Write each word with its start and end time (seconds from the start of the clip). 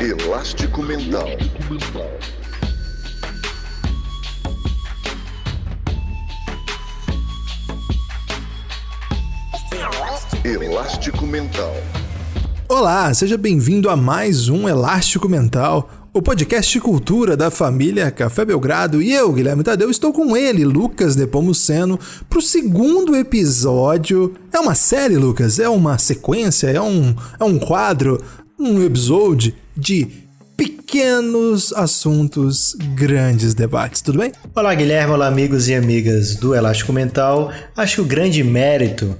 Elástico 0.00 0.80
Mental. 0.80 1.26
Elástico 10.44 11.26
Mental. 11.26 11.74
Olá, 12.68 13.12
seja 13.12 13.36
bem-vindo 13.36 13.90
a 13.90 13.96
mais 13.96 14.48
um 14.48 14.68
Elástico 14.68 15.28
Mental, 15.28 15.90
o 16.14 16.22
podcast 16.22 16.72
de 16.72 16.80
cultura 16.80 17.36
da 17.36 17.50
família 17.50 18.08
Café 18.12 18.44
Belgrado. 18.44 19.02
E 19.02 19.12
eu, 19.12 19.32
Guilherme 19.32 19.64
Tadeu, 19.64 19.90
estou 19.90 20.12
com 20.12 20.36
ele, 20.36 20.64
Lucas 20.64 21.16
Nepomuceno, 21.16 21.98
para 22.28 22.38
o 22.38 22.42
segundo 22.42 23.16
episódio. 23.16 24.32
É 24.52 24.60
uma 24.60 24.76
série, 24.76 25.16
Lucas? 25.16 25.58
É 25.58 25.68
uma 25.68 25.98
sequência? 25.98 26.68
É 26.68 26.80
um, 26.80 27.16
é 27.40 27.42
um 27.42 27.58
quadro? 27.58 28.22
Um 28.56 28.80
episódio 28.80 29.52
de 29.78 30.08
pequenos 30.56 31.72
assuntos, 31.72 32.76
grandes 32.96 33.54
debates, 33.54 34.02
tudo 34.02 34.18
bem? 34.18 34.32
Olá, 34.52 34.74
Guilherme, 34.74 35.12
olá, 35.12 35.28
amigos 35.28 35.68
e 35.68 35.74
amigas 35.74 36.34
do 36.34 36.52
Elástico 36.52 36.92
Mental. 36.92 37.52
Acho 37.76 37.96
que 37.96 38.00
o 38.00 38.04
grande 38.04 38.42
mérito 38.42 39.14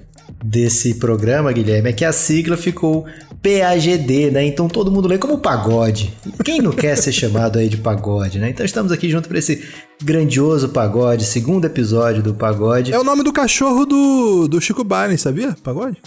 desse 0.45 0.95
programa, 0.95 1.53
Guilherme, 1.53 1.91
é 1.91 1.93
que 1.93 2.05
a 2.05 2.12
sigla 2.12 2.57
ficou 2.57 3.07
PAGD, 3.41 4.33
né? 4.33 4.45
Então 4.45 4.67
todo 4.67 4.91
mundo 4.91 5.07
lê 5.07 5.17
como 5.17 5.39
pagode. 5.39 6.12
Quem 6.45 6.61
não 6.61 6.73
quer 6.73 6.97
ser 6.97 7.12
chamado 7.12 7.61
aí 7.61 7.69
de 7.69 7.77
pagode, 7.77 8.41
né? 8.41 8.51
Então 8.51 8.67
estamos 8.67 8.91
aqui 8.91 9.09
junto 9.09 9.29
para 9.29 9.39
esse 9.39 9.62
grandioso 10.03 10.70
pagode, 10.70 11.25
segundo 11.25 11.67
episódio 11.67 12.20
do 12.20 12.34
pagode. 12.34 12.93
É 12.93 12.98
o 12.98 13.05
nome 13.05 13.23
do 13.23 13.33
cachorro 13.33 13.87
do, 13.87 14.48
do 14.48 14.61
Chico 14.61 14.83
Barney, 14.83 15.17
sabia? 15.17 15.56
Pagode? 15.62 15.98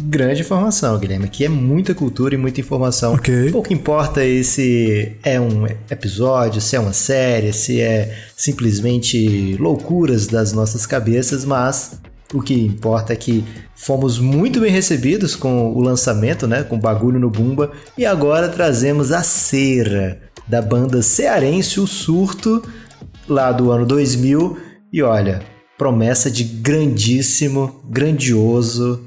Grande 0.00 0.42
informação, 0.42 0.96
Guilherme. 0.98 1.24
Aqui 1.24 1.44
é 1.44 1.48
muita 1.48 1.94
cultura 1.94 2.34
e 2.34 2.38
muita 2.38 2.60
informação. 2.60 3.14
Ok. 3.14 3.50
Pouco 3.50 3.72
importa 3.72 4.20
se 4.44 5.16
é 5.22 5.40
um 5.40 5.66
episódio, 5.90 6.60
se 6.60 6.76
é 6.76 6.80
uma 6.80 6.92
série, 6.92 7.52
se 7.52 7.80
é 7.80 8.16
simplesmente 8.36 9.56
loucuras 9.58 10.28
das 10.28 10.52
nossas 10.52 10.86
cabeças, 10.86 11.44
mas 11.44 12.00
o 12.32 12.40
que 12.40 12.54
importa 12.54 13.12
é 13.12 13.16
que 13.16 13.44
fomos 13.74 14.18
muito 14.18 14.60
bem 14.60 14.70
recebidos 14.70 15.34
com 15.34 15.72
o 15.72 15.80
lançamento, 15.80 16.46
né, 16.46 16.62
com 16.62 16.78
Bagulho 16.78 17.18
no 17.18 17.30
Bumba, 17.30 17.72
e 17.96 18.06
agora 18.06 18.48
trazemos 18.48 19.10
a 19.12 19.22
cera 19.22 20.20
da 20.46 20.62
banda 20.62 21.02
cearense 21.02 21.80
O 21.80 21.86
Surto, 21.86 22.62
lá 23.26 23.50
do 23.50 23.70
ano 23.70 23.84
2000, 23.84 24.58
e 24.92 25.02
olha, 25.02 25.40
promessa 25.76 26.30
de 26.30 26.44
grandíssimo, 26.44 27.82
grandioso 27.88 29.04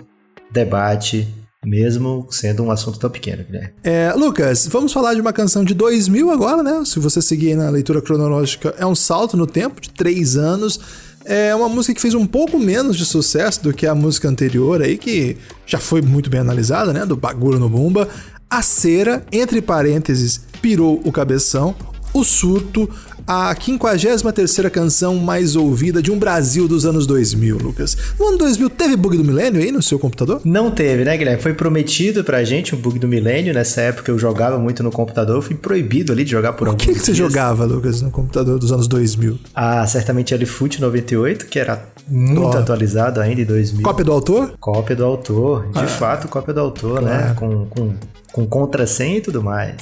debate, 0.51 1.27
mesmo 1.65 2.27
sendo 2.29 2.63
um 2.63 2.71
assunto 2.71 2.99
tão 2.99 3.09
pequeno, 3.09 3.43
Guilherme. 3.43 3.71
É, 3.83 4.13
Lucas, 4.13 4.67
vamos 4.67 4.91
falar 4.91 5.13
de 5.13 5.21
uma 5.21 5.31
canção 5.31 5.63
de 5.63 5.73
2000 5.73 6.31
agora, 6.31 6.63
né? 6.63 6.83
Se 6.85 6.99
você 6.99 7.21
seguir 7.21 7.55
na 7.55 7.69
leitura 7.69 8.01
cronológica, 8.01 8.73
é 8.77 8.85
um 8.85 8.95
salto 8.95 9.37
no 9.37 9.47
tempo 9.47 9.79
de 9.79 9.89
três 9.89 10.35
anos. 10.35 10.79
É 11.23 11.53
uma 11.53 11.69
música 11.69 11.93
que 11.93 12.01
fez 12.01 12.15
um 12.15 12.25
pouco 12.25 12.57
menos 12.57 12.97
de 12.97 13.05
sucesso 13.05 13.61
do 13.61 13.71
que 13.71 13.85
a 13.85 13.93
música 13.93 14.27
anterior 14.27 14.81
aí, 14.81 14.97
que 14.97 15.37
já 15.67 15.77
foi 15.77 16.01
muito 16.01 16.31
bem 16.31 16.39
analisada, 16.39 16.91
né? 16.91 17.05
Do 17.05 17.15
Bagulho 17.15 17.59
no 17.59 17.69
Bumba. 17.69 18.09
A 18.49 18.61
cera, 18.63 19.23
entre 19.31 19.61
parênteses, 19.61 20.41
pirou 20.61 20.99
o 21.05 21.11
cabeção. 21.11 21.75
O 22.13 22.23
surto, 22.23 22.89
a 23.27 23.55
53ª 23.55 24.69
canção 24.69 25.15
mais 25.15 25.55
ouvida 25.55 26.01
de 26.01 26.11
um 26.11 26.17
Brasil 26.17 26.67
dos 26.67 26.85
anos 26.85 27.05
2000, 27.07 27.57
Lucas. 27.57 27.97
No 28.19 28.27
ano 28.27 28.37
2000 28.37 28.69
teve 28.69 28.95
bug 28.95 29.17
do 29.17 29.23
milênio 29.23 29.61
aí 29.61 29.71
no 29.71 29.81
seu 29.81 29.97
computador? 29.99 30.41
Não 30.43 30.71
teve, 30.71 31.03
né, 31.03 31.17
Guilherme? 31.17 31.41
Foi 31.41 31.53
prometido 31.53 32.23
pra 32.23 32.43
gente 32.43 32.75
um 32.75 32.77
bug 32.77 32.99
do 32.99 33.07
milênio. 33.07 33.53
Nessa 33.53 33.81
época 33.81 34.11
eu 34.11 34.17
jogava 34.17 34.57
muito 34.57 34.83
no 34.83 34.91
computador, 34.91 35.37
eu 35.37 35.41
fui 35.41 35.55
proibido 35.55 36.11
ali 36.11 36.23
de 36.23 36.31
jogar 36.31 36.53
por 36.53 36.67
O 36.67 36.71
alguns 36.71 36.85
que, 36.85 36.93
que 36.93 36.99
você 36.99 37.13
jogava, 37.13 37.65
Lucas, 37.65 38.01
no 38.01 38.11
computador 38.11 38.59
dos 38.59 38.71
anos 38.71 38.87
2000? 38.87 39.39
Ah, 39.55 39.85
certamente 39.87 40.35
LFoot 40.35 40.81
98, 40.81 41.45
que 41.47 41.59
era 41.59 41.85
muito 42.07 42.41
Ó. 42.41 42.57
atualizado 42.57 43.19
ainda 43.21 43.41
em 43.41 43.45
2000. 43.45 43.83
Cópia 43.83 44.05
do 44.05 44.11
autor? 44.11 44.53
Cópia 44.59 44.95
do 44.95 45.05
autor, 45.05 45.69
de 45.71 45.87
fato, 45.87 46.27
cópia 46.27 46.53
do 46.53 46.59
autor, 46.59 47.01
né? 47.01 47.33
Com, 47.35 47.65
com, 47.67 47.93
com 48.31 48.47
contrassenha 48.47 49.17
e 49.17 49.21
tudo 49.21 49.41
mais. 49.41 49.75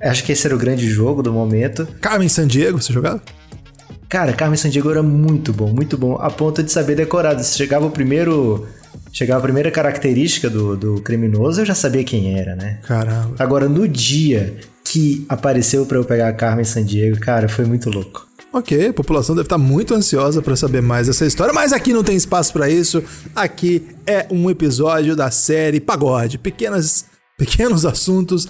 Acho 0.00 0.24
que 0.24 0.32
esse 0.32 0.46
era 0.46 0.54
o 0.54 0.58
grande 0.58 0.88
jogo 0.88 1.22
do 1.22 1.32
momento. 1.32 1.86
Carmen 2.00 2.28
Sandiego, 2.28 2.80
você 2.80 2.92
jogava? 2.92 3.22
Cara, 4.08 4.32
Carmen 4.32 4.56
Sandiego 4.56 4.90
era 4.90 5.02
muito 5.02 5.52
bom, 5.52 5.72
muito 5.72 5.98
bom, 5.98 6.16
a 6.20 6.30
ponto 6.30 6.62
de 6.62 6.70
saber 6.70 6.94
decorado. 6.94 7.42
Se 7.42 7.56
chegava 7.56 7.86
o 7.86 7.90
primeiro. 7.90 8.66
Chegava 9.12 9.40
a 9.40 9.42
primeira 9.42 9.70
característica 9.70 10.50
do, 10.50 10.76
do 10.76 11.00
criminoso, 11.00 11.62
eu 11.62 11.64
já 11.64 11.74
sabia 11.74 12.04
quem 12.04 12.38
era, 12.38 12.54
né? 12.54 12.80
Caramba. 12.82 13.34
Agora, 13.38 13.66
no 13.68 13.88
dia 13.88 14.54
que 14.84 15.24
apareceu 15.28 15.86
pra 15.86 15.96
eu 15.96 16.04
pegar 16.04 16.28
a 16.28 16.32
Carmen 16.32 16.64
Sandiego, 16.64 17.18
cara, 17.18 17.48
foi 17.48 17.64
muito 17.64 17.88
louco. 17.88 18.26
Ok, 18.52 18.88
a 18.88 18.92
população 18.92 19.34
deve 19.34 19.46
estar 19.46 19.58
muito 19.58 19.94
ansiosa 19.94 20.40
para 20.40 20.54
saber 20.54 20.80
mais 20.80 21.06
dessa 21.06 21.26
história, 21.26 21.52
mas 21.52 21.72
aqui 21.72 21.92
não 21.92 22.04
tem 22.04 22.16
espaço 22.16 22.52
para 22.52 22.68
isso. 22.70 23.02
Aqui 23.34 23.86
é 24.06 24.26
um 24.30 24.50
episódio 24.50 25.16
da 25.16 25.30
série 25.30 25.80
Pagode, 25.80 26.38
pequenas 26.38 27.06
pequenos 27.36 27.84
assuntos, 27.84 28.48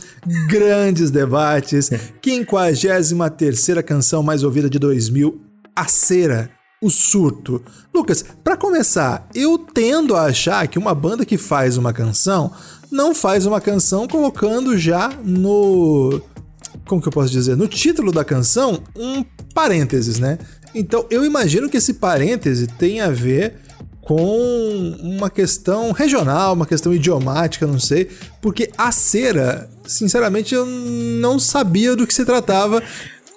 grandes 0.49 1.11
debates. 1.11 1.91
53ª 2.23 3.83
canção 3.83 4.23
mais 4.23 4.43
ouvida 4.43 4.71
de 4.71 4.79
2000, 4.79 5.41
A 5.75 5.87
Cera, 5.87 6.51
O 6.81 6.91
Surto. 6.91 7.63
Lucas, 7.95 8.25
para 8.45 8.57
começar, 8.57 9.29
eu 9.35 9.59
tendo 9.59 10.15
a 10.15 10.25
achar 10.25 10.67
que 10.69 10.79
uma 10.79 10.95
banda 10.95 11.25
que 11.25 11.37
faz 11.37 11.77
uma 11.77 11.93
canção 11.93 12.53
não 12.91 13.15
faz 13.15 13.47
uma 13.47 13.61
canção 13.61 14.07
colocando 14.07 14.79
já 14.79 15.11
no 15.25 16.23
como 16.87 17.03
que 17.03 17.09
eu 17.09 17.13
posso 17.13 17.33
dizer? 17.33 17.57
No 17.57 17.67
título 17.67 18.13
da 18.13 18.25
canção, 18.25 18.81
um 18.95 19.25
parênteses, 19.53 20.19
né? 20.19 20.39
Então 20.75 21.07
eu 21.11 21.25
imagino 21.25 21.69
que 21.69 21.79
esse 21.79 21.95
parêntese 21.95 22.67
tem 22.67 23.01
a 23.01 23.11
ver 23.11 23.55
com 24.07 24.97
uma 25.03 25.29
questão 25.29 25.91
regional, 25.91 26.53
uma 26.53 26.65
questão 26.65 26.95
idiomática, 26.95 27.67
não 27.67 27.81
sei, 27.81 28.09
porque 28.41 28.71
a 28.79 28.93
cera, 28.93 29.69
sinceramente, 29.85 30.55
eu 30.55 30.65
não 30.65 31.41
sabia 31.41 31.97
do 31.97 32.07
que 32.07 32.15
se 32.15 32.25
tratava. 32.25 32.81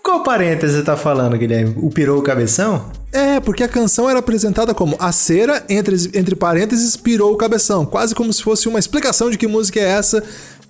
Qual 0.03 0.21
parêntese 0.21 0.75
você 0.75 0.83
tá 0.83 0.95
falando, 0.95 1.35
Guilherme? 1.35 1.73
O 1.77 1.89
pirou 1.89 2.19
o 2.19 2.21
cabeção? 2.21 2.85
É, 3.11 3.39
porque 3.39 3.63
a 3.63 3.67
canção 3.67 4.07
era 4.07 4.19
apresentada 4.19 4.71
como 4.75 4.95
a 4.99 5.11
cera, 5.11 5.65
entre, 5.67 5.95
entre 6.13 6.35
parênteses, 6.35 6.95
pirou 6.95 7.33
o 7.33 7.37
cabeção, 7.37 7.83
quase 7.83 8.13
como 8.13 8.31
se 8.31 8.43
fosse 8.43 8.67
uma 8.67 8.77
explicação 8.77 9.31
de 9.31 9.39
que 9.39 9.47
música 9.47 9.79
é 9.79 9.89
essa. 9.89 10.23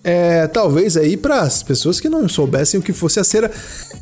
É, 0.03 0.47
talvez 0.47 0.95
aí 0.95 1.17
para 1.17 1.41
as 1.41 1.61
pessoas 1.61 1.99
que 1.99 2.07
não 2.07 2.27
soubessem 2.29 2.79
o 2.79 2.83
que 2.83 2.93
fosse 2.93 3.19
a 3.19 3.23
cera. 3.23 3.51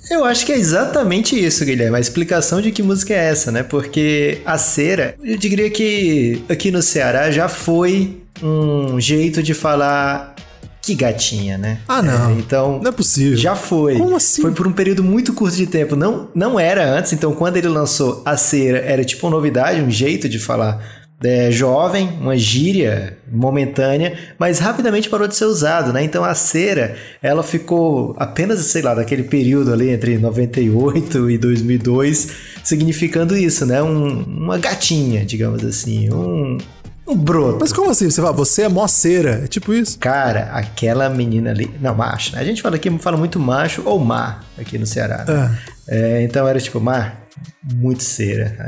Eu 0.10 0.24
acho 0.24 0.46
que 0.46 0.52
é 0.52 0.58
exatamente 0.58 1.38
isso, 1.38 1.66
Guilherme. 1.66 1.98
A 1.98 2.00
explicação 2.00 2.62
de 2.62 2.72
que 2.72 2.84
música 2.84 3.14
é 3.14 3.30
essa, 3.30 3.52
né? 3.52 3.64
Porque 3.64 4.42
a 4.46 4.58
cera, 4.58 5.16
eu 5.24 5.38
diria 5.38 5.70
que 5.70 6.44
aqui 6.48 6.72
no 6.72 6.82
Ceará 6.82 7.32
já 7.32 7.50
foi 7.50 8.18
um 8.42 9.00
jeito 9.00 9.42
de 9.42 9.54
falar 9.54 10.36
que 10.88 10.96
gatinha, 10.96 11.58
né? 11.58 11.80
Ah, 11.86 12.02
não. 12.02 12.30
É, 12.30 12.34
então. 12.34 12.80
Não 12.82 12.90
é 12.90 12.94
possível. 12.94 13.38
Já 13.38 13.56
foi. 13.56 13.98
Como 13.98 14.16
assim? 14.16 14.42
Foi 14.42 14.54
por 14.54 14.66
um 14.66 14.72
período 14.72 15.04
muito 15.04 15.34
curto 15.34 15.58
de 15.58 15.68
tempo. 15.68 15.98
Não, 15.98 16.30
não 16.34 16.58
era 16.58 16.90
antes, 16.90 17.12
então 17.12 17.34
quando 17.34 17.58
ele 17.58 17.68
lançou 17.68 18.22
a 18.24 18.38
cera, 18.38 18.78
era 18.78 19.04
tipo 19.04 19.28
uma 19.28 19.36
novidade, 19.36 19.82
um 19.82 19.92
jeito 19.92 20.30
de 20.30 20.40
falar. 20.40 20.97
É, 21.24 21.50
jovem, 21.50 22.10
uma 22.22 22.38
gíria 22.38 23.18
momentânea, 23.32 24.16
mas 24.38 24.60
rapidamente 24.60 25.10
parou 25.10 25.28
de 25.28 25.36
ser 25.36 25.46
usado, 25.46 25.92
né? 25.92 26.04
Então 26.04 26.24
a 26.24 26.36
cera, 26.36 26.96
ela 27.24 27.42
ficou 27.42 28.16
apenas, 28.20 28.60
sei 28.66 28.84
lá, 28.84 28.94
daquele 28.94 29.24
período 29.24 29.74
ali 29.74 29.90
entre 29.90 30.16
98 30.20 31.28
e 31.32 31.38
2002, 31.40 32.30
significando 32.64 33.36
isso, 33.36 33.66
né? 33.66 33.82
Um- 33.82 34.22
uma 34.26 34.60
gatinha, 34.60 35.26
digamos 35.26 35.66
assim, 35.66 36.08
um, 36.14 36.60
um 37.08 37.16
broto. 37.18 37.58
Mas 37.62 37.74
como 37.74 37.90
assim? 37.90 38.08
Você 38.12 38.22
fala, 38.22 38.34
você 38.34 38.62
é 38.62 38.70
mó 38.70 38.86
cera? 38.88 39.42
É 39.44 39.48
tipo 39.48 39.74
isso? 39.74 39.98
Cara, 39.98 40.52
aquela 40.54 41.10
menina 41.10 41.50
ali. 41.50 41.68
Não, 41.82 41.96
macho, 41.96 42.36
né? 42.36 42.42
A 42.42 42.46
gente 42.46 42.62
fala 42.62 42.76
aqui, 42.76 42.96
fala 43.00 43.18
muito 43.18 43.40
macho 43.40 43.82
ou 43.86 43.98
mar 43.98 44.46
aqui 44.56 44.78
no 44.78 44.86
Ceará. 44.86 45.26
né? 45.28 45.58
É, 45.90 46.22
então 46.22 46.48
era 46.48 46.60
tipo, 46.60 46.80
mar, 46.80 47.24
muito 47.74 48.04
cera. 48.04 48.68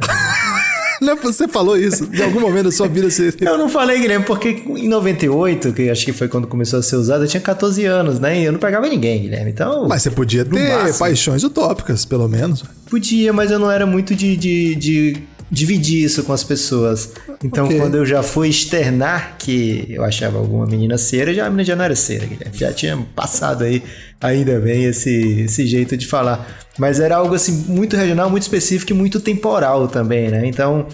Não 1.01 1.15
Você 1.15 1.47
falou 1.47 1.77
isso. 1.77 2.09
Em 2.13 2.21
algum 2.21 2.39
momento 2.39 2.65
da 2.65 2.71
sua 2.71 2.87
vida 2.87 3.09
você. 3.09 3.33
Eu 3.39 3.57
não 3.57 3.69
falei, 3.69 3.99
Guilherme, 3.99 4.25
porque 4.25 4.63
em 4.67 4.87
98, 4.87 5.73
que 5.73 5.89
acho 5.89 6.05
que 6.05 6.13
foi 6.13 6.27
quando 6.27 6.47
começou 6.47 6.79
a 6.79 6.83
ser 6.83 6.95
usado, 6.95 7.23
eu 7.23 7.27
tinha 7.27 7.41
14 7.41 7.85
anos, 7.85 8.19
né? 8.19 8.39
E 8.39 8.45
eu 8.45 8.51
não 8.51 8.59
pegava 8.59 8.87
ninguém, 8.87 9.21
Guilherme. 9.21 9.51
Então. 9.51 9.87
Mas 9.87 10.01
você 10.01 10.11
podia 10.11 10.45
ter 10.45 10.69
máximo. 10.69 10.99
paixões 10.99 11.43
utópicas, 11.43 12.05
pelo 12.05 12.27
menos. 12.27 12.63
Podia, 12.89 13.31
mas 13.31 13.51
eu 13.51 13.59
não 13.59 13.71
era 13.71 13.85
muito 13.85 14.15
de, 14.15 14.35
de, 14.35 14.75
de 14.75 15.23
dividir 15.51 16.03
isso 16.03 16.23
com 16.23 16.33
as 16.33 16.43
pessoas. 16.43 17.11
Então, 17.43 17.65
Ok. 17.65 17.77
quando 17.79 17.95
eu 17.95 18.05
já 18.05 18.21
fui 18.21 18.49
externar 18.49 19.35
que 19.37 19.85
eu 19.89 20.03
achava 20.03 20.37
alguma 20.37 20.65
menina 20.65 20.97
cera, 20.97 21.33
já, 21.33 21.45
a 21.45 21.49
menina 21.49 21.63
já 21.65 21.75
não 21.75 21.85
era 21.85 21.95
cera, 21.95 22.25
Guilherme. 22.25 22.57
Já 22.57 22.71
tinha 22.73 22.97
passado 23.15 23.63
aí, 23.63 23.81
ainda 24.21 24.59
bem, 24.59 24.85
esse, 24.85 25.41
esse 25.41 25.65
jeito 25.65 25.97
de 25.97 26.05
falar. 26.05 26.47
Mas 26.77 26.99
era 26.99 27.15
algo 27.15 27.33
assim, 27.33 27.65
muito 27.67 27.95
regional, 27.95 28.29
muito 28.29 28.43
específico 28.43 28.91
e 28.91 28.95
muito 28.95 29.19
temporal 29.19 29.87
também, 29.87 30.29
né? 30.29 30.45
Então. 30.45 30.87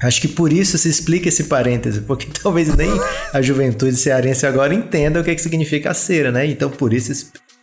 Acho 0.00 0.20
que 0.20 0.28
por 0.28 0.52
isso 0.52 0.78
se 0.78 0.88
explica 0.88 1.28
esse 1.28 1.44
parêntese, 1.44 2.02
porque 2.02 2.28
talvez 2.40 2.72
nem 2.76 2.88
a 3.32 3.42
juventude 3.42 3.96
cearense 3.96 4.46
agora 4.46 4.72
entenda 4.72 5.20
o 5.20 5.24
que, 5.24 5.30
é 5.30 5.34
que 5.34 5.42
significa 5.42 5.90
a 5.90 5.94
cera, 5.94 6.30
né? 6.30 6.46
Então 6.46 6.70
por 6.70 6.92
isso 6.92 7.10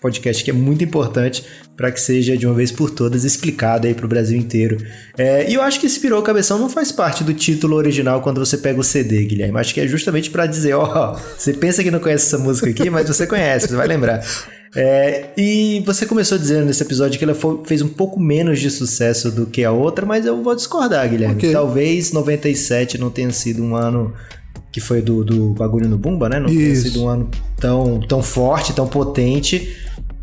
podcast 0.01 0.43
que 0.43 0.51
é 0.51 0.53
muito 0.53 0.83
importante 0.83 1.43
para 1.75 1.91
que 1.91 1.99
seja 1.99 2.37
de 2.37 2.45
uma 2.45 2.55
vez 2.55 2.71
por 2.71 2.89
todas 2.89 3.23
explicado 3.23 3.87
aí 3.87 3.93
para 3.93 4.05
o 4.05 4.09
Brasil 4.09 4.37
inteiro. 4.37 4.77
É, 5.17 5.49
e 5.49 5.53
eu 5.53 5.61
acho 5.61 5.79
que 5.79 5.85
Inspirou 5.85 6.19
o 6.19 6.23
Cabeção 6.23 6.57
não 6.57 6.69
faz 6.69 6.91
parte 6.91 7.23
do 7.23 7.33
título 7.33 7.75
original 7.75 8.21
quando 8.21 8.39
você 8.39 8.57
pega 8.57 8.79
o 8.79 8.83
CD, 8.83 9.25
Guilherme. 9.25 9.59
Acho 9.59 9.73
que 9.73 9.81
é 9.81 9.87
justamente 9.87 10.29
para 10.29 10.45
dizer, 10.45 10.73
ó, 10.73 11.17
você 11.37 11.53
pensa 11.53 11.83
que 11.83 11.91
não 11.91 11.99
conhece 11.99 12.27
essa 12.27 12.37
música 12.37 12.69
aqui, 12.69 12.89
mas 12.89 13.07
você 13.07 13.25
conhece, 13.25 13.67
você 13.67 13.75
vai 13.75 13.87
lembrar. 13.87 14.23
É, 14.75 15.29
e 15.37 15.81
você 15.85 16.05
começou 16.05 16.37
dizendo 16.37 16.65
nesse 16.65 16.83
episódio 16.83 17.17
que 17.17 17.23
ela 17.23 17.33
foi, 17.33 17.61
fez 17.63 17.81
um 17.81 17.87
pouco 17.87 18.19
menos 18.19 18.59
de 18.59 18.69
sucesso 18.69 19.31
do 19.31 19.45
que 19.45 19.63
a 19.63 19.71
outra, 19.71 20.05
mas 20.05 20.25
eu 20.25 20.43
vou 20.43 20.53
discordar, 20.53 21.09
Guilherme. 21.09 21.35
Okay. 21.35 21.53
Talvez 21.53 22.11
97 22.11 22.97
não 22.97 23.09
tenha 23.09 23.31
sido 23.31 23.63
um 23.63 23.73
ano 23.73 24.13
que 24.75 24.81
foi 24.81 25.01
do, 25.01 25.23
do 25.23 25.53
bagulho 25.53 25.87
no 25.87 25.97
Bumba, 25.97 26.27
né? 26.27 26.37
Não 26.37 26.49
Isso. 26.49 26.57
tenha 26.57 26.75
sido 26.75 27.03
um 27.03 27.07
ano 27.07 27.29
tão, 27.57 28.01
tão 28.01 28.21
forte, 28.21 28.73
tão 28.73 28.85
potente. 28.85 29.73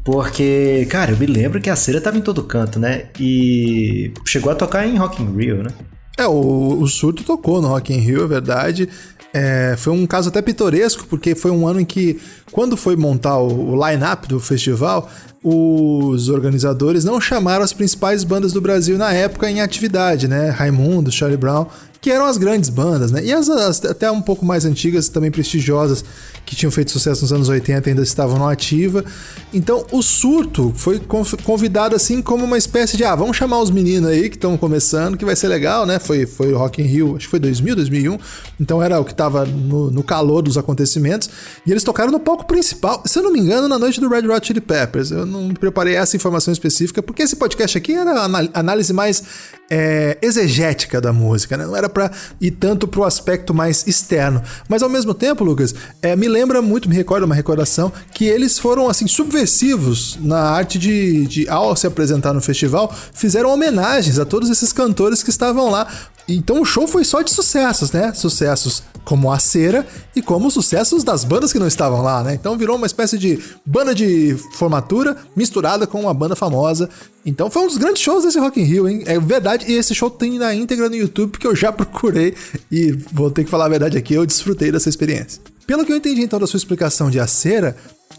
Porque, 0.04 0.87
cara, 0.90 1.12
eu 1.12 1.16
me 1.16 1.26
lembro 1.26 1.60
que 1.60 1.70
a 1.70 1.76
cera 1.76 2.00
tava 2.00 2.19
em 2.19 2.20
todo 2.20 2.43
canto, 2.43 2.78
né? 2.78 3.06
E 3.20 4.12
chegou 4.26 4.50
a 4.50 4.54
tocar 4.54 4.87
em 4.87 4.96
Rock 4.96 5.22
in 5.22 5.37
Rio, 5.37 5.62
né? 5.62 5.70
É, 6.19 6.26
o, 6.26 6.81
o 6.81 6.87
Surto 6.88 7.22
tocou 7.22 7.62
no 7.62 7.69
Rock 7.69 7.93
in 7.93 7.99
Rio, 7.99 8.25
é 8.25 8.26
verdade. 8.26 8.88
É, 9.32 9.76
foi 9.78 9.93
um 9.93 10.06
caso 10.06 10.28
até 10.28 10.43
pitoresco, 10.43 11.06
porque 11.06 11.34
foi 11.34 11.50
um 11.50 11.66
ano 11.66 11.81
em 11.81 11.84
que, 11.84 12.20
quando 12.50 12.76
foi 12.76 12.96
montar 12.96 13.38
o, 13.38 13.70
o 13.70 13.88
line-up 13.88 14.28
do 14.28 14.38
festival, 14.40 15.08
os 15.43 16.28
organizadores 16.28 17.04
não 17.04 17.20
chamaram 17.20 17.64
as 17.64 17.72
principais 17.72 18.25
bandas 18.25 18.52
do 18.52 18.60
Brasil 18.60 18.99
na 18.99 19.12
época 19.12 19.50
em 19.50 19.60
atividade, 19.60 20.26
né? 20.26 20.50
Raimundo, 20.50 21.10
Charlie 21.12 21.38
Brown 21.38 21.66
que 22.02 22.10
eram 22.10 22.26
as 22.26 22.37
grandes 22.37 22.69
bandas, 22.69 23.12
né? 23.12 23.25
E 23.25 23.32
as, 23.32 23.49
as, 23.49 23.84
até 23.84 24.10
um 24.10 24.20
pouco 24.20 24.44
mais 24.44 24.64
antigas, 24.64 25.08
também 25.08 25.31
prestigiosas, 25.31 26.04
que 26.44 26.56
tinham 26.56 26.71
feito 26.71 26.91
sucesso 26.91 27.23
nos 27.23 27.33
anos 27.33 27.49
80 27.49 27.89
ainda 27.89 28.03
estavam 28.03 28.39
no 28.39 28.47
ativa. 28.47 29.05
Então 29.53 29.87
o 29.91 30.03
Surto 30.03 30.73
foi 30.77 31.00
convidado 31.44 31.94
assim 31.94 32.21
como 32.21 32.44
uma 32.44 32.59
espécie 32.59 32.97
de, 32.97 33.05
ah, 33.05 33.15
vamos 33.15 33.37
chamar 33.37 33.61
os 33.61 33.71
meninos 33.71 34.11
aí 34.11 34.29
que 34.29 34.37
estão 34.37 34.56
começando, 34.56 35.17
que 35.17 35.25
vai 35.25 35.37
ser 35.37 35.49
legal, 35.49 35.87
né? 35.87 35.99
Foi, 35.99 36.27
foi 36.27 36.53
Rock 36.53 36.83
in 36.83 36.87
Rio, 36.87 37.17
acho 37.17 37.27
que 37.27 37.31
foi 37.31 37.41
2000, 37.41 37.77
2001. 37.77 38.19
Então 38.61 38.83
era 38.83 39.00
o 39.00 39.05
que 39.05 39.12
estava 39.12 39.44
no, 39.44 39.91
no, 39.91 40.03
calor 40.03 40.43
dos 40.43 40.59
acontecimentos. 40.59 41.31
E 41.67 41.71
eles 41.71 41.85
tocaram 41.85 42.11
no 42.11 42.21
palco 42.21 42.47
principal, 42.47 43.03
se 43.06 43.19
eu 43.19 43.23
não 43.23 43.33
me 43.33 43.41
engano, 43.41 43.69
na 43.69 43.79
noite 43.79 44.00
do 44.00 44.09
Red 44.09 44.29
Hot 44.29 44.47
Chili 44.47 44.61
Peppers. 44.61 45.11
Eu 45.11 45.25
não 45.25 45.55
preparei 45.55 45.95
essa 45.95 46.17
informação 46.17 46.53
específica, 46.53 47.03
porque 47.03 47.23
esse 47.23 47.37
podcast 47.37 47.79
aqui 47.79 47.93
era 47.93 48.25
análise 48.53 48.93
mais 48.93 49.23
é, 49.75 50.19
exegética 50.21 51.01
da 51.01 51.15
música, 51.15 51.57
né? 51.57 51.65
Não 51.65 51.75
era 51.75 51.89
para 51.89 52.11
ir 52.39 52.51
tanto 52.51 52.87
pro 52.87 53.05
aspecto 53.05 53.55
mais 53.55 53.87
externo. 53.87 54.43
Mas 54.69 54.83
ao 54.83 54.89
mesmo 54.91 55.15
tempo, 55.15 55.43
Lucas, 55.43 55.75
é, 56.03 56.15
me 56.15 56.29
lembra 56.29 56.61
muito, 56.61 56.91
me 56.91 56.95
recorda 56.95 57.25
uma 57.25 57.35
recordação, 57.35 57.91
que 58.13 58.27
eles 58.27 58.59
foram 58.59 58.87
assim 58.87 59.07
subversivos 59.07 60.19
na 60.21 60.41
arte 60.41 60.79
de, 60.79 61.27
de, 61.27 61.49
ao 61.49 61.75
se 61.75 61.87
apresentar 61.87 62.35
no 62.35 62.43
festival, 62.43 62.95
fizeram 63.15 63.49
homenagens 63.49 64.19
a 64.19 64.27
todos 64.27 64.51
esses 64.51 64.75
cantores 64.75 65.23
que 65.23 65.31
estavam 65.31 65.71
lá. 65.71 65.89
Então 66.29 66.61
o 66.61 66.65
show 66.65 66.87
foi 66.87 67.05
só 67.05 67.23
de 67.23 67.31
sucessos, 67.31 67.93
né? 67.93 68.13
Sucessos 68.15 68.83
como 69.05 69.33
a 69.33 69.39
cera 69.39 69.87
e 70.15 70.23
como 70.23 70.49
os 70.49 70.55
sucessos 70.55 71.03
das 71.03 71.25
bandas 71.25 71.53
que 71.53 71.59
não 71.59 71.67
estavam 71.67 72.03
lá, 72.03 72.23
né? 72.23 72.35
Então 72.35 72.57
virou 72.57 72.77
uma 72.77 72.87
espécie 72.87 73.19
de 73.19 73.39
banda 73.67 73.95
de 73.95 74.37
formatura 74.55 75.17
misturada 75.35 75.87
com 75.87 76.01
uma 76.01 76.15
banda 76.15 76.37
famosa. 76.37 76.89
Então 77.27 77.51
foi 77.51 77.63
um 77.63 77.67
dos 77.67 77.77
grandes 77.77 78.03
shows 78.03 78.25
desse 78.25 78.39
Rock 78.39 78.61
in 78.61 78.65
Rio, 78.65 78.89
hein? 78.89 79.03
É 79.07 79.19
verdade, 79.19 79.67
e 79.69 79.75
esse 79.75 79.95
show 79.95 80.09
tem 80.09 80.39
na 80.39 80.55
íntegra 80.55 80.89
no 80.89 80.95
YouTube 80.95 81.31
porque 81.31 81.47
eu 81.47 81.57
já 81.57 81.71
procurei 81.73 82.35
e 82.71 82.93
vou 83.13 83.31
ter 83.31 83.45
que 83.45 83.51
falar 83.51 83.67
a 83.67 83.71
verdade 83.71 83.99
aqui, 83.99 84.15
eu 84.15 84.27
desfrutei 84.27 84.71
dessa 84.71 84.89
experiência. 84.89 85.41
Pelo 85.67 85.85
que 85.85 85.93
eu 85.93 85.97
entendi 85.97 86.23
então 86.23 86.39
da 86.39 86.47
sua 86.47 86.59
explicação 86.59 87.11
de 87.11 87.19
a 87.21 87.27
cera, 87.27 87.77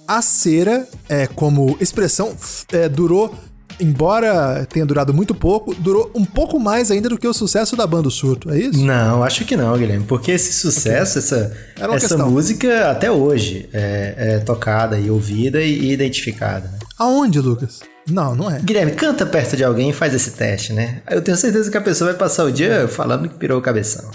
a 0.08 0.22
cera, 0.22 0.88
é, 1.08 1.28
como 1.28 1.78
expressão, 1.80 2.36
é, 2.72 2.90
durou 2.90 3.34
embora 3.80 4.66
tenha 4.70 4.86
durado 4.86 5.14
muito 5.14 5.34
pouco, 5.34 5.74
durou 5.76 6.12
um 6.16 6.26
pouco 6.26 6.60
mais 6.60 6.92
ainda 6.92 7.10
do 7.10 7.18
que 7.18 7.28
o 7.28 7.34
sucesso 7.34 7.76
da 7.76 7.86
banda 7.86 8.10
Surto, 8.10 8.50
é 8.52 8.60
isso? 8.60 8.84
Não, 8.84 9.24
acho 9.24 9.46
que 9.46 9.56
não, 9.56 9.78
Guilherme, 9.78 10.06
porque 10.06 10.32
esse 10.32 10.54
sucesso, 10.54 11.20
okay. 11.20 11.96
essa, 12.00 12.06
essa 12.06 12.18
música 12.18 12.92
até 12.92 13.12
hoje 13.12 13.70
é, 13.74 14.16
é, 14.18 14.40
tocada 14.40 15.00
e 15.00 15.10
ouvida 15.10 15.62
e 15.62 15.92
identificada. 15.92 16.68
Né? 16.68 16.80
Aonde, 16.98 17.40
Lucas? 17.40 17.82
Não, 18.10 18.36
não 18.36 18.52
é. 18.52 18.60
Guilherme, 18.60 18.92
canta 18.92 19.26
perto 19.26 19.56
de 19.56 19.64
alguém 19.64 19.90
e 19.90 19.94
faz 19.94 20.14
esse 20.14 20.32
teste, 20.32 20.74
né? 20.74 21.02
Eu 21.10 21.22
tenho 21.22 21.38
certeza 21.38 21.72
que 21.72 21.78
a 21.78 21.82
pessoa 21.82 22.12
vai 22.12 22.20
passar 22.20 22.44
o 22.44 22.52
dia 22.52 22.88
falando 22.88 23.30
que 23.30 23.38
pirou 23.38 23.60
o 23.60 23.62
cabeção. 23.62 24.12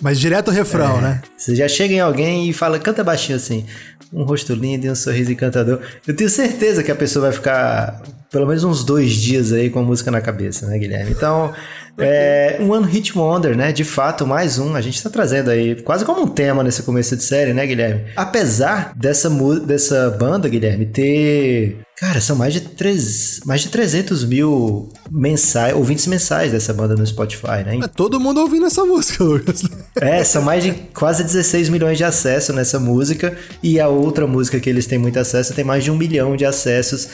Mas 0.00 0.18
direto 0.18 0.48
o 0.48 0.50
refrão, 0.50 0.98
é, 0.98 1.02
né? 1.02 1.22
Você 1.36 1.54
já 1.56 1.68
chega 1.68 1.94
em 1.94 2.00
alguém 2.00 2.48
e 2.48 2.52
fala, 2.52 2.78
canta 2.78 3.02
baixinho 3.02 3.36
assim. 3.36 3.64
Um 4.12 4.22
rosto 4.22 4.54
lindo 4.54 4.86
e 4.86 4.90
um 4.90 4.94
sorriso 4.94 5.32
encantador. 5.32 5.80
Eu 6.06 6.14
tenho 6.14 6.30
certeza 6.30 6.82
que 6.82 6.90
a 6.90 6.96
pessoa 6.96 7.26
vai 7.26 7.32
ficar 7.32 8.02
pelo 8.30 8.46
menos 8.46 8.64
uns 8.64 8.84
dois 8.84 9.12
dias 9.12 9.52
aí 9.52 9.70
com 9.70 9.80
a 9.80 9.82
música 9.82 10.10
na 10.10 10.20
cabeça, 10.20 10.66
né, 10.66 10.78
Guilherme? 10.78 11.10
Então, 11.10 11.52
é 11.98 12.58
um 12.60 12.70
One 12.70 12.86
Hit 12.86 13.16
Wonder, 13.16 13.56
né? 13.56 13.72
De 13.72 13.84
fato, 13.84 14.26
mais 14.26 14.58
um. 14.58 14.74
A 14.74 14.80
gente 14.80 15.02
tá 15.02 15.10
trazendo 15.10 15.50
aí 15.50 15.74
quase 15.82 16.04
como 16.04 16.22
um 16.22 16.28
tema 16.28 16.62
nesse 16.62 16.82
começo 16.82 17.16
de 17.16 17.22
série, 17.22 17.52
né, 17.52 17.66
Guilherme? 17.66 18.04
Apesar 18.16 18.92
dessa, 18.96 19.28
dessa 19.60 20.10
banda, 20.10 20.48
Guilherme, 20.48 20.86
ter 20.86 21.78
Cara, 22.00 22.20
são 22.20 22.36
mais 22.36 22.54
de, 22.54 22.60
três, 22.60 23.40
mais 23.44 23.62
de 23.62 23.70
300 23.70 24.24
mil 24.24 24.92
mensais, 25.10 25.74
ouvintes 25.74 26.06
mensais 26.06 26.52
dessa 26.52 26.72
banda 26.72 26.94
no 26.94 27.04
Spotify, 27.04 27.64
né? 27.66 27.76
É 27.82 27.88
todo 27.88 28.20
mundo 28.20 28.40
ouvindo 28.40 28.66
essa 28.66 28.84
música, 28.84 29.24
Lucas. 29.24 29.64
É, 30.00 30.22
são 30.22 30.42
mais 30.42 30.62
de 30.62 30.74
quase 30.94 31.24
16 31.24 31.68
milhões 31.68 31.98
de 31.98 32.04
acessos 32.04 32.54
nessa 32.54 32.78
música. 32.78 33.36
E 33.60 33.80
a 33.80 33.88
outra 33.88 34.28
música 34.28 34.60
que 34.60 34.70
eles 34.70 34.86
têm 34.86 34.96
muito 34.96 35.18
acesso 35.18 35.52
tem 35.54 35.64
mais 35.64 35.82
de 35.82 35.90
um 35.90 35.96
milhão 35.96 36.36
de 36.36 36.44
acessos. 36.44 37.08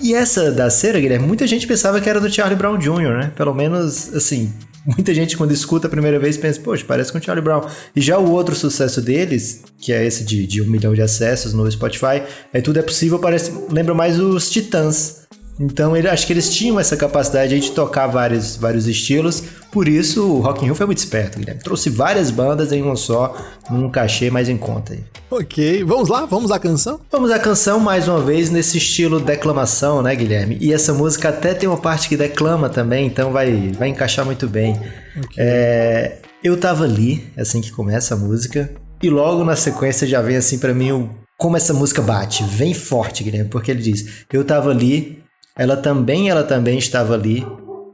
E 0.00 0.14
essa 0.14 0.52
da 0.52 0.70
cera, 0.70 1.00
Guilherme, 1.00 1.26
muita 1.26 1.46
gente 1.46 1.66
pensava 1.66 2.00
que 2.00 2.08
era 2.08 2.20
do 2.20 2.32
Charlie 2.32 2.56
Brown 2.56 2.78
Jr., 2.78 3.18
né? 3.18 3.32
Pelo 3.34 3.52
menos, 3.52 4.14
assim, 4.14 4.52
muita 4.86 5.12
gente 5.12 5.36
quando 5.36 5.52
escuta 5.52 5.86
a 5.86 5.90
primeira 5.90 6.18
vez 6.18 6.36
pensa, 6.36 6.60
poxa, 6.60 6.84
parece 6.86 7.10
com 7.10 7.18
o 7.18 7.22
Charlie 7.22 7.44
Brown. 7.44 7.62
E 7.94 8.00
já 8.00 8.18
o 8.18 8.30
outro 8.30 8.54
sucesso 8.54 9.02
deles, 9.02 9.62
que 9.78 9.92
é 9.92 10.06
esse 10.06 10.24
de, 10.24 10.46
de 10.46 10.62
um 10.62 10.66
milhão 10.66 10.94
de 10.94 11.02
acessos 11.02 11.52
no 11.52 11.70
Spotify, 11.70 12.22
é 12.52 12.60
Tudo 12.60 12.78
é 12.78 12.82
Possível, 12.82 13.18
parece, 13.18 13.52
lembra 13.70 13.94
mais 13.94 14.18
os 14.18 14.48
Titãs. 14.50 15.26
Então 15.58 15.96
ele, 15.96 16.08
acho 16.08 16.26
que 16.26 16.32
eles 16.32 16.54
tinham 16.54 16.78
essa 16.78 16.96
capacidade 16.96 17.58
de 17.58 17.72
tocar 17.72 18.06
vários, 18.06 18.56
vários 18.56 18.86
estilos, 18.86 19.42
por 19.72 19.88
isso 19.88 20.24
o 20.24 20.40
Rock 20.40 20.62
in 20.62 20.66
Rio 20.66 20.74
foi 20.74 20.86
muito 20.86 20.98
esperto, 20.98 21.38
Guilherme. 21.38 21.62
Trouxe 21.62 21.90
várias 21.90 22.30
bandas 22.30 22.72
em 22.72 22.80
uma 22.80 22.94
só, 22.94 23.36
num 23.70 23.90
cachê 23.90 24.30
mais 24.30 24.48
em 24.48 24.56
conta 24.56 24.92
aí. 24.92 25.04
Ok, 25.30 25.84
vamos 25.84 26.08
lá, 26.08 26.24
vamos 26.24 26.50
à 26.50 26.58
canção? 26.58 27.00
Vamos 27.10 27.30
à 27.30 27.38
canção 27.38 27.78
mais 27.80 28.08
uma 28.08 28.20
vez 28.20 28.50
nesse 28.50 28.78
estilo 28.78 29.20
declamação, 29.20 30.00
né, 30.00 30.14
Guilherme? 30.14 30.56
E 30.60 30.72
essa 30.72 30.94
música 30.94 31.28
até 31.28 31.52
tem 31.52 31.68
uma 31.68 31.76
parte 31.76 32.08
que 32.08 32.16
declama 32.16 32.68
também, 32.68 33.06
então 33.06 33.32
vai, 33.32 33.72
vai 33.76 33.88
encaixar 33.88 34.24
muito 34.24 34.48
bem. 34.48 34.80
Okay. 35.16 35.36
É, 35.36 36.18
eu 36.42 36.56
tava 36.56 36.84
ali, 36.84 37.30
é 37.36 37.42
assim 37.42 37.60
que 37.60 37.72
começa 37.72 38.14
a 38.14 38.16
música, 38.16 38.70
e 39.02 39.10
logo 39.10 39.44
na 39.44 39.56
sequência 39.56 40.06
já 40.06 40.22
vem 40.22 40.36
assim 40.36 40.58
para 40.58 40.72
mim 40.72 40.92
o 40.92 41.10
como 41.36 41.56
essa 41.56 41.72
música 41.72 42.02
bate, 42.02 42.42
vem 42.42 42.74
forte, 42.74 43.22
Guilherme, 43.22 43.48
porque 43.48 43.70
ele 43.70 43.80
diz: 43.80 44.24
"Eu 44.32 44.44
tava 44.44 44.70
ali, 44.70 45.22
ela 45.58 45.76
também, 45.76 46.30
ela 46.30 46.44
também 46.44 46.78
estava 46.78 47.14
ali, 47.14 47.44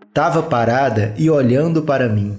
estava 0.07 0.43
parada 0.43 1.15
e 1.17 1.31
olhando 1.31 1.83
para 1.83 2.11
mim. 2.11 2.37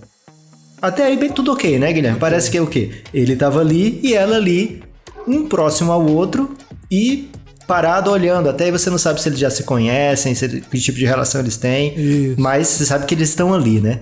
Até 0.79 1.05
aí 1.05 1.17
bem 1.17 1.32
tudo 1.32 1.51
ok, 1.51 1.79
né, 1.79 1.91
Guilherme? 1.91 2.20
Parece 2.20 2.51
que 2.51 2.58
é 2.58 2.62
o 2.62 2.67
quê? 2.67 2.91
Ele 3.12 3.34
estava 3.34 3.60
ali 3.60 4.00
e 4.03 4.13
ela 4.13 4.36
ali, 4.36 4.84
um 5.27 5.48
próximo 5.48 5.91
ao 5.91 6.05
outro 6.05 6.55
e 6.91 7.27
parado 7.65 8.12
olhando. 8.12 8.50
Até 8.50 8.65
aí 8.65 8.72
você 8.72 8.89
não 8.91 9.00
sabe 9.00 9.20
se 9.20 9.27
eles 9.27 9.39
já 9.39 9.50
se 9.50 9.63
conhecem, 9.63 10.36
se, 10.36 10.62
que 10.62 10.79
tipo 10.79 11.00
de 11.00 11.05
relação 11.05 11.41
eles 11.41 11.58
têm, 11.58 11.96
Isso. 11.98 12.39
mas 12.39 12.67
você 12.67 12.86
sabe 12.86 13.08
que 13.08 13.15
eles 13.15 13.29
estão 13.29 13.51
ali, 13.51 13.82
né? 13.82 14.01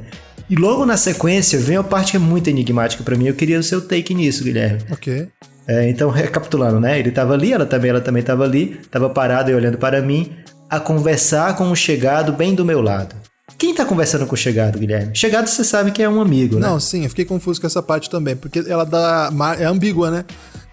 E 0.50 0.58
logo 0.58 0.86
na 0.86 0.98
sequência 0.98 1.58
vem 1.58 1.78
a 1.78 1.84
parte 1.84 2.12
que 2.12 2.18
é 2.18 2.20
muito 2.20 2.50
enigmática 2.50 3.02
para 3.02 3.16
mim. 3.16 3.28
Eu 3.28 3.34
queria 3.34 3.58
o 3.58 3.64
seu 3.64 3.80
take 3.80 4.14
nisso, 4.14 4.44
Guilherme. 4.44 4.82
Ok. 4.92 5.30
É, 5.66 5.90
então, 5.90 6.10
recapitulando, 6.10 6.82
né? 6.82 7.00
Ele 7.00 7.08
estava 7.08 7.34
ali, 7.34 7.54
ela 7.54 7.66
também, 7.66 7.92
ela 7.92 8.02
também 8.02 8.20
estava 8.20 8.44
ali, 8.44 8.78
estava 8.82 9.10
parado 9.10 9.50
e 9.50 9.56
olhando 9.56 9.78
para 9.78 10.02
mim 10.02 10.30
a 10.74 10.80
conversar 10.80 11.56
com 11.56 11.70
o 11.70 11.76
chegado 11.76 12.34
bem 12.34 12.56
do 12.56 12.66
meu 12.66 12.82
lado. 12.82 13.16
Quem 13.60 13.76
tá 13.76 13.86
conversando 13.86 14.26
com 14.26 14.34
o 14.34 14.38
chegado, 14.38 14.80
Guilherme? 14.80 15.16
Chegado 15.16 15.48
você 15.48 15.64
sabe 15.64 15.92
que 15.92 16.02
é 16.02 16.10
um 16.10 16.20
amigo, 16.20 16.56
né? 16.58 16.68
Não, 16.68 16.80
sim, 16.80 17.04
eu 17.04 17.10
fiquei 17.10 17.26
confuso 17.26 17.62
com 17.62 17.68
essa 17.68 17.84
parte 17.84 18.10
também, 18.10 18.36
porque 18.36 18.64
ela 18.68 18.84
dá. 18.84 19.32
É 19.60 19.66
ambígua, 19.66 20.10
né? 20.10 20.26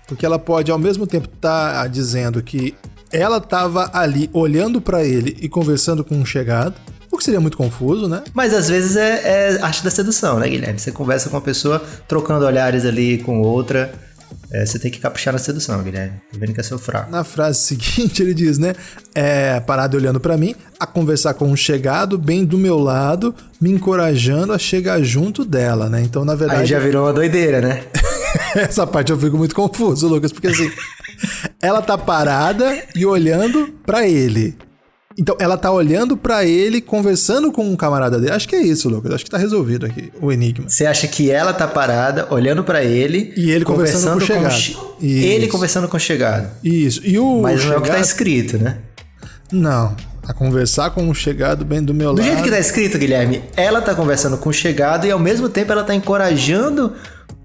Porque 0.09 0.25
ela 0.25 0.39
pode 0.39 0.71
ao 0.71 0.79
mesmo 0.79 1.07
tempo 1.07 1.29
estar 1.29 1.83
tá 1.83 1.87
dizendo 1.87 2.43
que 2.43 2.75
ela 3.13 3.41
tava 3.41 3.91
ali 3.93 4.31
olhando 4.33 4.81
para 4.81 5.05
ele 5.05 5.37
e 5.39 5.51
conversando 5.51 6.03
com 6.03 6.15
um 6.15 6.25
chegado, 6.25 6.75
o 7.11 7.19
que 7.19 7.25
seria 7.25 7.41
muito 7.41 7.59
confuso, 7.59 8.09
né? 8.09 8.23
Mas 8.33 8.55
às 8.55 8.71
vezes 8.71 8.97
é, 8.97 9.59
é 9.59 9.63
arte 9.63 9.85
da 9.85 9.91
sedução, 9.91 10.39
né, 10.39 10.49
Guilherme? 10.49 10.79
Você 10.79 10.91
conversa 10.91 11.29
com 11.29 11.37
uma 11.37 11.43
pessoa 11.43 11.83
trocando 12.09 12.47
olhares 12.47 12.87
ali 12.87 13.19
com 13.19 13.43
outra 13.43 13.93
é, 14.53 14.67
você 14.67 14.79
tem 14.79 14.91
que 14.91 14.99
caprichar 14.99 15.33
na 15.33 15.39
sedução, 15.39 15.81
Guilherme. 15.83 16.21
Tô 16.33 16.39
vendo 16.39 16.53
que 16.53 16.61
é 16.61 16.63
seu 16.63 16.79
fraco. 16.79 17.11
Na 17.11 17.23
frase 17.23 17.61
seguinte, 17.63 18.23
ele 18.23 18.35
diz, 18.35 18.59
né? 18.59 18.75
É, 19.15 19.61
parado 19.61 19.97
olhando 19.97 20.19
para 20.19 20.37
mim, 20.37 20.55
a 20.79 20.87
conversar 20.87 21.35
com 21.35 21.47
um 21.47 21.57
chegado 21.57 22.19
bem 22.19 22.45
do 22.45 22.59
meu 22.59 22.79
lado, 22.79 23.35
me 23.61 23.71
encorajando 23.71 24.53
a 24.53 24.59
chegar 24.59 25.01
junto 25.03 25.45
dela, 25.45 25.89
né? 25.89 26.03
Então, 26.03 26.25
na 26.25 26.35
verdade. 26.35 26.63
Aí 26.63 26.67
já 26.67 26.79
virou 26.79 27.07
uma 27.07 27.13
doideira, 27.13 27.61
né? 27.61 27.85
Essa 28.55 28.87
parte 28.87 29.13
eu 29.13 29.19
fico 29.19 29.37
muito 29.37 29.55
confuso, 29.55 30.09
Lucas, 30.09 30.33
porque 30.33 30.49
assim. 30.49 30.71
ela 31.63 31.83
tá 31.83 31.97
parada 31.97 32.83
e 32.95 33.07
olhando 33.07 33.69
pra 33.85 34.09
ele. 34.09 34.57
Então, 35.19 35.37
ela 35.41 35.57
tá 35.57 35.71
olhando 35.73 36.17
pra 36.17 36.45
ele, 36.45 36.81
conversando 36.81 37.51
com 37.51 37.65
um 37.69 37.75
camarada 37.75 38.19
dele. 38.19 38.33
Acho 38.33 38.49
que 38.49 38.55
é 38.55 38.63
isso, 38.63 38.89
Lucas. 38.89 39.13
Acho 39.13 39.25
que 39.25 39.31
tá 39.31 39.39
resolvido 39.39 39.85
aqui 39.85 40.13
o 40.21 40.31
enigma. 40.31 40.69
Você 40.69 40.87
acha 40.87 41.09
que 41.09 41.31
ela 41.31 41.53
tá 41.53 41.67
parada, 41.67 42.29
olhando 42.31 42.63
pra 42.63 42.85
ele. 42.85 43.33
E 43.37 43.51
ele 43.51 43.65
conversando 43.65 44.13
com 44.13 44.19
o 44.19 44.21
chegado. 44.27 44.53
che- 44.53 44.77
Ele 45.03 45.49
conversando 45.49 45.89
com 45.89 45.97
o 45.97 46.01
chegado. 46.01 46.49
Isso. 46.63 47.01
E 47.05 47.19
o 47.19 47.43
Mas 47.43 47.65
não 47.65 47.73
é 47.75 47.77
o 47.79 47.81
que 47.83 47.89
tá 47.89 47.95
chegado- 47.95 48.05
escrito, 48.07 48.59
né? 48.59 48.79
Não. 49.53 49.97
A 50.29 50.33
conversar 50.33 50.91
com 50.91 51.09
o 51.09 51.15
chegado 51.15 51.65
bem 51.65 51.83
do 51.83 51.93
meu 51.93 52.15
Do 52.15 52.21
lado. 52.21 52.27
jeito 52.31 52.43
que 52.45 52.51
tá 52.51 52.61
escrito, 52.61 52.97
Guilherme, 52.97 53.43
ela 53.57 53.83
tá 53.83 53.95
conversando 53.97 54.39
com 54.39 54.49
o 54.49 54.53
chegado 54.53 55.07
e 55.07 55.11
ao 55.11 55.19
mesmo 55.19 55.49
tempo 55.49 55.73
ela 55.73 55.83
tá 55.83 55.93
encorajando 55.95 56.93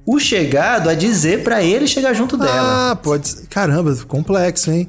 o 0.05 0.19
chegado 0.19 0.87
a 0.87 0.93
dizer 0.93 1.41
pra 1.43 1.63
ele 1.63 1.87
chegar 1.87 2.13
junto 2.13 2.37
dela. 2.37 2.91
Ah, 2.91 2.95
pode 2.95 3.27
ser. 3.27 3.47
Caramba, 3.47 3.95
complexo, 4.07 4.69
hein? 4.71 4.87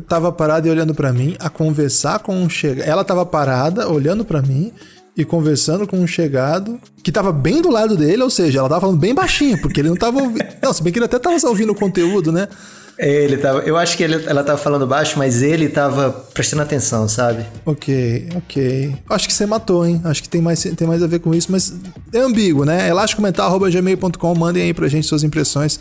Tava 0.00 0.30
parado 0.32 0.66
e 0.68 0.70
olhando 0.70 0.94
pra 0.94 1.12
mim, 1.12 1.36
a 1.38 1.48
conversar 1.48 2.18
com 2.18 2.36
um 2.36 2.48
chegado. 2.48 2.86
Ela 2.88 3.04
tava 3.04 3.24
parada, 3.24 3.88
olhando 3.88 4.24
pra 4.24 4.42
mim 4.42 4.72
e 5.16 5.24
conversando 5.24 5.86
com 5.86 5.98
um 5.98 6.06
chegado 6.06 6.78
que 7.02 7.10
tava 7.10 7.32
bem 7.32 7.62
do 7.62 7.70
lado 7.70 7.96
dele, 7.96 8.22
ou 8.22 8.28
seja, 8.30 8.58
ela 8.58 8.68
tava 8.68 8.82
falando 8.82 8.98
bem 8.98 9.14
baixinho, 9.14 9.58
porque 9.62 9.80
ele 9.80 9.88
não 9.88 9.96
tava 9.96 10.20
ouvindo. 10.20 10.44
Não, 10.62 10.72
se 10.72 10.82
bem 10.82 10.92
que 10.92 10.98
ele 10.98 11.06
até 11.06 11.18
tava 11.18 11.36
ouvindo 11.48 11.72
o 11.72 11.74
conteúdo, 11.74 12.30
né? 12.30 12.48
Ele 12.98 13.36
tava, 13.36 13.60
eu 13.60 13.76
acho 13.76 13.94
que 13.96 14.02
ele- 14.02 14.24
ela 14.26 14.42
tava 14.42 14.56
falando 14.58 14.86
baixo, 14.86 15.18
mas 15.18 15.42
ele 15.42 15.68
tava 15.68 16.10
prestando 16.32 16.62
atenção, 16.62 17.06
sabe? 17.06 17.44
Ok, 17.64 18.28
ok. 18.36 18.96
Acho 19.10 19.28
que 19.28 19.34
você 19.34 19.44
matou, 19.44 19.86
hein? 19.86 20.00
Acho 20.04 20.22
que 20.22 20.28
tem 20.30 20.40
mais, 20.40 20.62
tem 20.62 20.88
mais 20.88 21.02
a 21.02 21.06
ver 21.06 21.18
com 21.20 21.34
isso, 21.34 21.52
mas 21.52 21.74
é 22.12 22.18
ambíguo, 22.20 22.64
né? 22.64 22.88
elasticomental.gmail.com, 22.88 24.34
mandem 24.34 24.62
aí 24.62 24.74
pra 24.74 24.88
gente 24.88 25.06
suas 25.06 25.22
impressões 25.22 25.78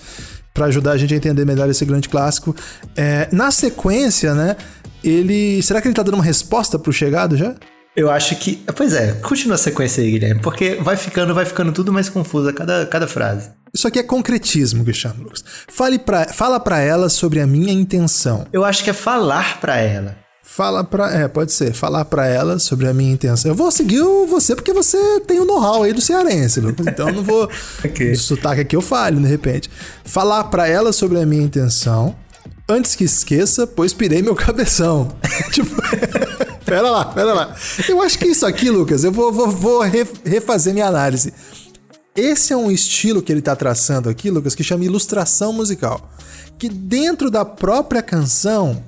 pra 0.55 0.67
ajudar 0.67 0.93
a 0.93 0.97
gente 0.97 1.13
a 1.13 1.17
entender 1.17 1.45
melhor 1.45 1.69
esse 1.69 1.85
grande 1.85 2.09
clássico. 2.09 2.55
É, 2.95 3.27
na 3.31 3.51
sequência, 3.51 4.33
né? 4.33 4.55
Ele. 5.03 5.61
Será 5.61 5.79
que 5.81 5.87
ele 5.87 5.93
tá 5.93 6.01
dando 6.01 6.15
uma 6.15 6.23
resposta 6.23 6.79
pro 6.79 6.91
chegado 6.91 7.37
já? 7.37 7.53
Eu 7.95 8.09
acho 8.09 8.35
que. 8.37 8.63
Pois 8.75 8.93
é, 8.93 9.11
continua 9.21 9.55
a 9.55 9.59
sequência 9.59 10.01
aí, 10.01 10.09
Guilherme, 10.09 10.41
porque 10.41 10.75
vai 10.75 10.95
ficando, 10.95 11.35
vai 11.35 11.45
ficando 11.45 11.71
tudo 11.71 11.93
mais 11.93 12.09
confuso 12.09 12.49
a 12.49 12.53
cada, 12.53 12.85
cada 12.85 13.07
frase. 13.07 13.51
Isso 13.73 13.87
aqui 13.87 13.99
é 13.99 14.03
concretismo, 14.03 14.83
Cristiano 14.85 15.21
Lucas. 15.21 15.43
Fale 15.67 15.99
pra, 15.99 16.29
fala 16.29 16.59
pra 16.59 16.79
ela 16.79 17.09
sobre 17.09 17.41
a 17.41 17.47
minha 17.47 17.73
intenção. 17.73 18.47
Eu 18.53 18.63
acho 18.63 18.83
que 18.83 18.89
é 18.89 18.93
falar 18.93 19.59
pra 19.59 19.77
ela. 19.77 20.24
Fala 20.47 20.83
pra. 20.83 21.11
É, 21.11 21.27
pode 21.27 21.51
ser. 21.51 21.73
Falar 21.73 22.05
pra 22.05 22.27
ela 22.27 22.59
sobre 22.59 22.87
a 22.87 22.93
minha 22.93 23.11
intenção. 23.11 23.51
Eu 23.51 23.55
vou 23.55 23.69
seguir 23.71 24.01
você 24.29 24.55
porque 24.55 24.71
você 24.71 25.19
tem 25.21 25.39
o 25.39 25.45
know-how 25.45 25.83
aí 25.83 25.91
do 25.91 25.99
cearense, 25.99 26.61
Lucas. 26.61 26.85
Então 26.87 27.09
eu 27.09 27.15
não 27.15 27.23
vou. 27.23 27.49
Ok. 27.83 28.11
O 28.11 28.17
sotaque 28.17 28.61
aqui 28.61 28.75
eu 28.75 28.81
falho, 28.81 29.19
de 29.19 29.27
repente. 29.27 29.69
Falar 30.05 30.45
pra 30.45 30.67
ela 30.67 30.93
sobre 30.93 31.19
a 31.19 31.25
minha 31.25 31.43
intenção. 31.43 32.15
Antes 32.69 32.95
que 32.95 33.03
esqueça, 33.03 33.67
pois 33.67 33.91
pirei 33.93 34.21
meu 34.21 34.33
cabeção. 34.37 35.15
tipo. 35.51 35.75
pera 36.63 36.89
lá, 36.89 37.05
pera 37.05 37.33
lá. 37.33 37.55
Eu 37.89 38.01
acho 38.01 38.17
que 38.17 38.27
isso 38.27 38.45
aqui, 38.45 38.69
Lucas, 38.69 39.03
eu 39.03 39.11
vou, 39.11 39.31
vou, 39.33 39.49
vou 39.49 39.81
re- 39.81 40.07
refazer 40.23 40.73
minha 40.73 40.87
análise. 40.87 41.33
Esse 42.15 42.53
é 42.53 42.57
um 42.57 42.71
estilo 42.71 43.21
que 43.21 43.31
ele 43.31 43.41
tá 43.41 43.55
traçando 43.55 44.09
aqui, 44.09 44.29
Lucas, 44.31 44.55
que 44.55 44.63
chama 44.63 44.85
ilustração 44.85 45.51
musical. 45.51 46.09
Que 46.57 46.69
dentro 46.69 47.29
da 47.29 47.43
própria 47.43 48.01
canção, 48.01 48.81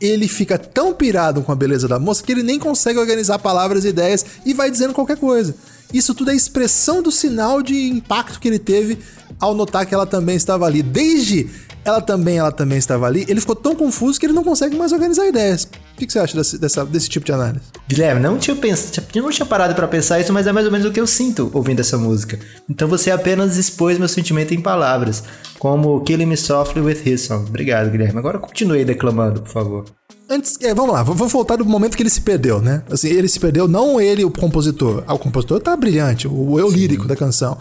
ele 0.00 0.28
fica 0.28 0.58
tão 0.58 0.94
pirado 0.94 1.42
com 1.42 1.50
a 1.50 1.56
beleza 1.56 1.88
da 1.88 1.98
moça 1.98 2.22
que 2.22 2.32
ele 2.32 2.42
nem 2.42 2.58
consegue 2.58 2.98
organizar 2.98 3.38
palavras 3.38 3.84
e 3.84 3.88
ideias 3.88 4.24
e 4.44 4.54
vai 4.54 4.70
dizendo 4.70 4.94
qualquer 4.94 5.16
coisa. 5.16 5.54
Isso 5.92 6.14
tudo 6.14 6.30
é 6.30 6.34
expressão 6.34 7.02
do 7.02 7.10
sinal 7.10 7.62
de 7.62 7.88
impacto 7.88 8.38
que 8.38 8.46
ele 8.46 8.58
teve 8.58 8.98
ao 9.40 9.54
notar 9.54 9.86
que 9.86 9.94
ela 9.94 10.06
também 10.06 10.36
estava 10.36 10.66
ali. 10.66 10.82
Desde 10.82 11.48
ela 11.84 12.00
também, 12.02 12.36
ela 12.36 12.52
também 12.52 12.76
estava 12.76 13.06
ali, 13.06 13.24
ele 13.28 13.40
ficou 13.40 13.56
tão 13.56 13.74
confuso 13.74 14.20
que 14.20 14.26
ele 14.26 14.32
não 14.34 14.44
consegue 14.44 14.76
mais 14.76 14.92
organizar 14.92 15.26
ideias. 15.26 15.64
O 15.64 15.96
que 15.96 16.06
que 16.06 16.12
você 16.12 16.18
acha 16.18 16.36
desse, 16.36 16.58
dessa- 16.58 16.84
desse 16.84 17.08
tipo 17.08 17.24
de 17.24 17.32
análise? 17.32 17.64
Guilherme, 17.88 18.20
não 18.20 18.36
tinha, 18.36 18.54
pens... 18.54 18.92
eu 19.14 19.22
não 19.22 19.30
tinha 19.30 19.46
parado 19.46 19.74
pra 19.74 19.88
pensar 19.88 20.20
isso, 20.20 20.32
mas 20.32 20.46
é 20.46 20.52
mais 20.52 20.66
ou 20.66 20.72
menos 20.72 20.86
o 20.86 20.92
que 20.92 21.00
eu 21.00 21.06
sinto 21.06 21.50
ouvindo 21.54 21.80
essa 21.80 21.96
música. 21.96 22.38
Então 22.68 22.86
você 22.86 23.10
apenas 23.10 23.56
expôs 23.56 23.98
meu 23.98 24.08
sentimento 24.08 24.52
em 24.52 24.60
palavras, 24.60 25.24
como 25.58 26.00
Killing 26.02 26.26
Me 26.26 26.36
Softly 26.36 26.82
with 26.82 27.00
His 27.06 27.22
Song. 27.22 27.46
Obrigado, 27.48 27.90
Guilherme. 27.90 28.18
Agora 28.18 28.38
continue 28.38 28.84
declamando, 28.84 29.40
por 29.40 29.50
favor. 29.50 29.84
Antes, 30.30 30.58
é, 30.60 30.74
vamos 30.74 30.92
lá, 30.92 31.02
vou 31.02 31.14
vou 31.14 31.26
voltar 31.26 31.56
do 31.56 31.64
momento 31.64 31.96
que 31.96 32.02
ele 32.02 32.10
se 32.10 32.20
perdeu, 32.20 32.60
né? 32.60 32.82
Assim, 32.90 33.08
ele 33.08 33.28
se 33.28 33.40
perdeu, 33.40 33.66
não 33.66 33.98
ele, 33.98 34.26
o 34.26 34.30
compositor. 34.30 35.02
Ah, 35.06 35.14
o 35.14 35.18
compositor 35.18 35.58
tá 35.58 35.74
brilhante, 35.74 36.28
o 36.28 36.60
eu 36.60 36.68
lírico 36.70 37.06
da 37.06 37.16
canção. 37.16 37.56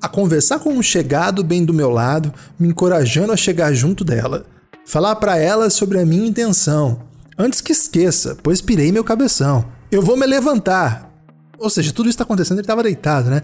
A 0.00 0.08
conversar 0.08 0.58
com 0.58 0.70
um 0.72 0.82
chegado 0.82 1.42
bem 1.42 1.64
do 1.64 1.72
meu 1.74 1.90
lado, 1.90 2.32
me 2.58 2.68
encorajando 2.68 3.32
a 3.32 3.36
chegar 3.36 3.72
junto 3.72 4.04
dela. 4.04 4.44
Falar 4.86 5.16
pra 5.16 5.36
ela 5.38 5.68
sobre 5.70 5.98
a 6.00 6.06
minha 6.06 6.28
intenção. 6.28 7.00
Antes 7.38 7.60
que 7.60 7.72
esqueça, 7.72 8.36
pois 8.42 8.60
pirei 8.60 8.92
meu 8.92 9.02
cabeção. 9.04 9.64
Eu 9.90 10.02
vou 10.02 10.16
me 10.16 10.26
levantar. 10.26 11.10
Ou 11.58 11.70
seja, 11.70 11.92
tudo 11.92 12.08
isso 12.08 12.18
tá 12.18 12.24
acontecendo, 12.24 12.58
ele 12.58 12.66
tava 12.66 12.82
deitado, 12.82 13.30
né? 13.30 13.42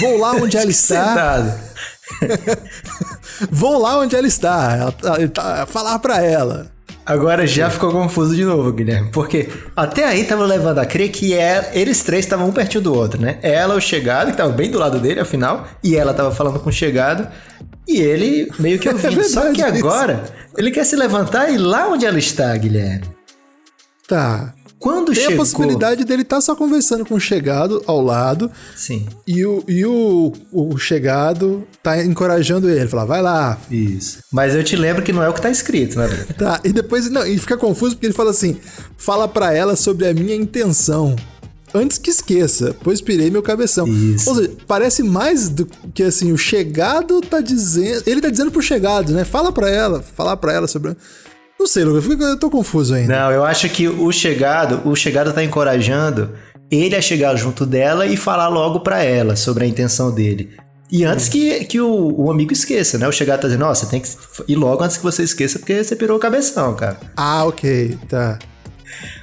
Vou 0.00 0.18
lá 0.18 0.32
onde 0.32 0.56
ela 0.56 0.70
está. 0.70 1.56
Vou 3.50 3.78
lá 3.78 3.98
onde 3.98 4.16
ela 4.16 4.26
está. 4.26 4.76
Ela 4.76 4.92
tá- 4.92 5.28
tá- 5.28 5.66
falar 5.66 5.98
pra 5.98 6.22
ela. 6.22 6.70
Agora 7.08 7.46
já 7.46 7.70
ficou 7.70 7.90
confuso 7.90 8.36
de 8.36 8.44
novo, 8.44 8.70
Guilherme. 8.70 9.08
Porque 9.10 9.48
até 9.74 10.04
aí 10.04 10.24
tava 10.24 10.44
levando 10.44 10.78
a 10.78 10.84
crer 10.84 11.08
que 11.10 11.32
é- 11.32 11.70
eles 11.72 12.02
três 12.02 12.26
estavam 12.26 12.46
um 12.48 12.52
pertinho 12.52 12.82
do 12.82 12.94
outro, 12.94 13.18
né? 13.18 13.38
Ela, 13.40 13.74
o 13.74 13.80
chegado, 13.80 14.30
que 14.30 14.36
tava 14.36 14.52
bem 14.52 14.70
do 14.70 14.78
lado 14.78 15.00
dele, 15.00 15.18
afinal, 15.20 15.66
e 15.82 15.96
ela 15.96 16.12
tava 16.12 16.30
falando 16.32 16.60
com 16.60 16.68
o 16.68 16.72
chegado, 16.72 17.26
e 17.88 17.98
ele 18.02 18.50
meio 18.58 18.78
que 18.78 18.86
ouvindo. 18.90 19.24
Só 19.24 19.40
que 19.40 19.46
verdade 19.52 19.78
isso. 19.78 19.86
agora, 19.88 20.24
ele 20.56 20.70
quer 20.70 20.84
se 20.84 20.96
levantar 20.96 21.48
e 21.50 21.54
ir 21.54 21.58
lá 21.58 21.88
onde 21.88 22.04
ela 22.04 22.18
está, 22.18 22.54
Guilherme. 22.54 23.04
Tá. 24.06 24.52
Quando 24.78 25.12
Tem 25.12 25.16
chegou... 25.22 25.34
a 25.34 25.38
possibilidade 25.38 26.04
dele 26.04 26.22
estar 26.22 26.40
só 26.40 26.54
conversando 26.54 27.04
com 27.04 27.14
o 27.14 27.20
chegado 27.20 27.82
ao 27.86 28.00
lado 28.00 28.50
Sim, 28.76 29.06
e 29.26 29.44
o, 29.44 29.64
e 29.66 29.84
o, 29.84 30.32
o 30.52 30.78
chegado 30.78 31.66
tá 31.82 32.02
encorajando 32.04 32.70
ele. 32.70 32.88
Falar, 32.88 33.04
vai 33.04 33.22
lá. 33.22 33.58
isso. 33.70 34.18
Mas 34.32 34.54
eu 34.54 34.62
te 34.62 34.76
lembro 34.76 35.02
que 35.02 35.12
não 35.12 35.22
é 35.22 35.28
o 35.28 35.32
que 35.32 35.42
tá 35.42 35.50
escrito, 35.50 35.98
né? 35.98 36.08
Tá, 36.38 36.60
e 36.64 36.72
depois 36.72 37.10
não, 37.10 37.26
e 37.26 37.38
fica 37.38 37.56
confuso 37.56 37.96
porque 37.96 38.06
ele 38.06 38.14
fala 38.14 38.30
assim: 38.30 38.56
fala 38.96 39.26
pra 39.26 39.52
ela 39.52 39.74
sobre 39.74 40.06
a 40.06 40.14
minha 40.14 40.34
intenção. 40.34 41.16
Antes 41.74 41.98
que 41.98 42.10
esqueça, 42.10 42.74
pois 42.82 43.00
pirei 43.00 43.30
meu 43.30 43.42
cabeção. 43.42 43.86
Isso. 43.86 44.30
Ou 44.30 44.36
seja, 44.36 44.52
parece 44.66 45.02
mais 45.02 45.48
do 45.48 45.66
que 45.92 46.02
assim, 46.02 46.32
o 46.32 46.38
chegado 46.38 47.20
tá 47.20 47.40
dizendo. 47.40 48.04
Ele 48.06 48.20
tá 48.20 48.30
dizendo 48.30 48.50
pro 48.50 48.62
chegado, 48.62 49.12
né? 49.12 49.24
Fala 49.24 49.52
pra 49.52 49.68
ela, 49.68 50.02
falar 50.02 50.36
pra 50.36 50.52
ela 50.52 50.66
sobre. 50.66 50.96
Não 51.58 51.66
sei, 51.66 51.84
Lucas, 51.84 52.06
eu 52.08 52.38
tô 52.38 52.48
confuso 52.48 52.94
ainda. 52.94 53.18
Não, 53.18 53.32
eu 53.32 53.44
acho 53.44 53.68
que 53.68 53.88
o 53.88 54.12
chegado, 54.12 54.80
o 54.88 54.94
chegado 54.94 55.32
tá 55.32 55.42
encorajando 55.42 56.30
ele 56.70 56.94
a 56.94 57.00
chegar 57.00 57.34
junto 57.36 57.66
dela 57.66 58.06
e 58.06 58.16
falar 58.16 58.48
logo 58.48 58.80
pra 58.80 59.02
ela 59.02 59.34
sobre 59.36 59.64
a 59.64 59.66
intenção 59.66 60.14
dele. 60.14 60.50
E 60.90 61.04
antes 61.04 61.28
que, 61.28 61.64
que 61.64 61.80
o, 61.80 62.14
o 62.16 62.30
amigo 62.30 62.52
esqueça, 62.52 62.96
né? 62.96 63.06
O 63.06 63.12
chegado 63.12 63.40
tá 63.40 63.48
dizendo, 63.48 63.66
você 63.66 63.86
tem 63.86 64.00
que 64.00 64.08
ir 64.46 64.56
logo 64.56 64.82
antes 64.82 64.96
que 64.96 65.02
você 65.02 65.22
esqueça, 65.22 65.58
porque 65.58 65.82
você 65.82 65.94
pirou 65.94 66.16
o 66.16 66.20
cabeção, 66.20 66.74
cara. 66.74 66.98
Ah, 67.16 67.44
ok, 67.44 67.98
tá. 68.08 68.38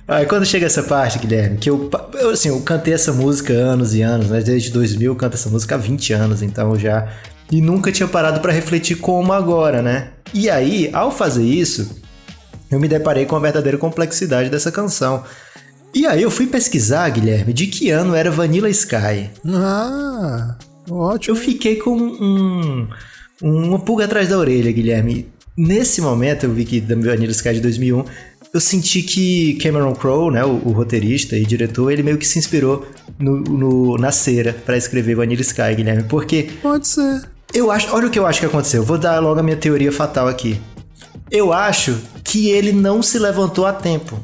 Aí 0.08 0.26
quando 0.28 0.46
chega 0.46 0.68
essa 0.68 0.84
parte, 0.84 1.18
Guilherme, 1.18 1.58
que 1.58 1.70
eu, 1.70 1.90
eu, 2.14 2.30
assim, 2.30 2.50
eu 2.50 2.60
cantei 2.62 2.94
essa 2.94 3.12
música 3.12 3.52
anos 3.54 3.96
e 3.96 4.02
anos, 4.02 4.30
né? 4.30 4.42
Desde 4.42 4.72
2000 4.72 5.12
eu 5.12 5.16
canto 5.16 5.34
essa 5.34 5.50
música 5.50 5.76
há 5.76 5.78
20 5.78 6.14
anos, 6.14 6.42
então 6.44 6.76
já. 6.78 7.08
E 7.52 7.62
nunca 7.62 7.92
tinha 7.92 8.08
parado 8.08 8.40
pra 8.42 8.52
refletir 8.52 8.98
como 8.98 9.34
agora, 9.34 9.82
né? 9.82 10.10
E 10.34 10.50
aí, 10.50 10.90
ao 10.94 11.12
fazer 11.12 11.44
isso, 11.44 12.02
eu 12.72 12.80
me 12.80 12.88
deparei 12.88 13.26
com 13.26 13.36
a 13.36 13.40
verdadeira 13.40 13.78
complexidade 13.78 14.50
dessa 14.50 14.72
canção. 14.72 15.24
E 15.94 16.06
aí 16.06 16.22
eu 16.22 16.30
fui 16.32 16.48
pesquisar, 16.48 17.08
Guilherme, 17.10 17.54
de 17.54 17.68
que 17.68 17.90
ano 17.90 18.14
era 18.16 18.30
Vanilla 18.30 18.70
Sky. 18.70 19.30
Ah, 19.48 20.58
ótimo. 20.90 21.36
Eu 21.38 21.40
fiquei 21.42 21.78
com 21.78 21.96
um, 21.98 22.88
uma 23.42 23.80
pulga 23.80 24.06
atrás 24.06 24.30
da 24.30 24.38
orelha, 24.38 24.72
Guilherme. 24.72 25.28
Nesse 25.58 26.02
momento, 26.02 26.44
eu 26.46 26.52
vi 26.54 26.66
que 26.66 26.82
da 26.82 26.96
Vanilla 26.96 27.32
Sky 27.32 27.54
de 27.54 27.62
2001, 27.62 28.04
eu 28.54 28.60
senti 28.60 29.02
que 29.04 29.54
Cameron 29.56 29.94
Crowe, 29.94 30.32
né, 30.34 30.44
o, 30.44 30.50
o 30.66 30.72
roteirista 30.72 31.38
e 31.38 31.46
diretor, 31.46 31.90
ele 31.92 32.04
meio 32.04 32.18
que 32.18 32.28
se 32.28 32.38
inspirou 32.40 32.86
no, 33.18 33.38
no- 33.42 33.98
na 33.98 34.12
cera 34.12 34.54
pra 34.66 34.76
escrever 34.78 35.16
Vanilla 35.16 35.42
Sky, 35.42 35.76
Guilherme. 35.78 36.04
Porque 36.04 36.50
Pode 36.62 36.88
ser. 36.88 37.22
eu 37.54 37.72
acho, 37.72 37.94
olha 37.96 38.08
o 38.08 38.10
que 38.10 38.20
eu 38.20 38.26
acho 38.26 38.42
que 38.42 38.46
aconteceu. 38.46 38.84
Vou 38.84 38.98
dar 38.98 39.20
logo 39.22 39.40
a 39.40 39.44
minha 39.44 39.56
teoria 39.58 39.94
fatal 39.94 40.28
aqui. 40.28 40.60
Eu 41.30 41.52
acho 41.54 42.00
que 42.24 42.50
ele 42.50 42.72
não 42.72 43.02
se 43.02 43.18
levantou 43.20 43.66
a 43.66 43.74
tempo. 43.74 44.20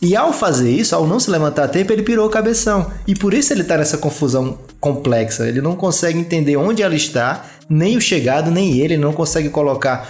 E 0.00 0.16
ao 0.16 0.32
fazer 0.32 0.70
isso, 0.70 0.96
ao 0.96 1.06
não 1.06 1.20
se 1.20 1.30
levantar 1.30 1.64
a 1.64 1.68
tempo, 1.68 1.92
ele 1.92 2.02
pirou 2.02 2.26
o 2.26 2.30
cabeção. 2.30 2.90
E 3.06 3.14
por 3.14 3.32
isso 3.32 3.52
ele 3.52 3.62
tá 3.62 3.76
nessa 3.78 3.96
confusão 3.96 4.58
complexa. 4.80 5.46
Ele 5.46 5.60
não 5.60 5.76
consegue 5.76 6.18
entender 6.18 6.56
onde 6.56 6.82
ela 6.82 6.96
está, 6.96 7.44
nem 7.68 7.96
o 7.96 8.00
chegado, 8.00 8.50
nem 8.50 8.80
ele. 8.80 8.94
Ele 8.94 9.02
não 9.02 9.12
consegue 9.12 9.48
colocar 9.48 10.08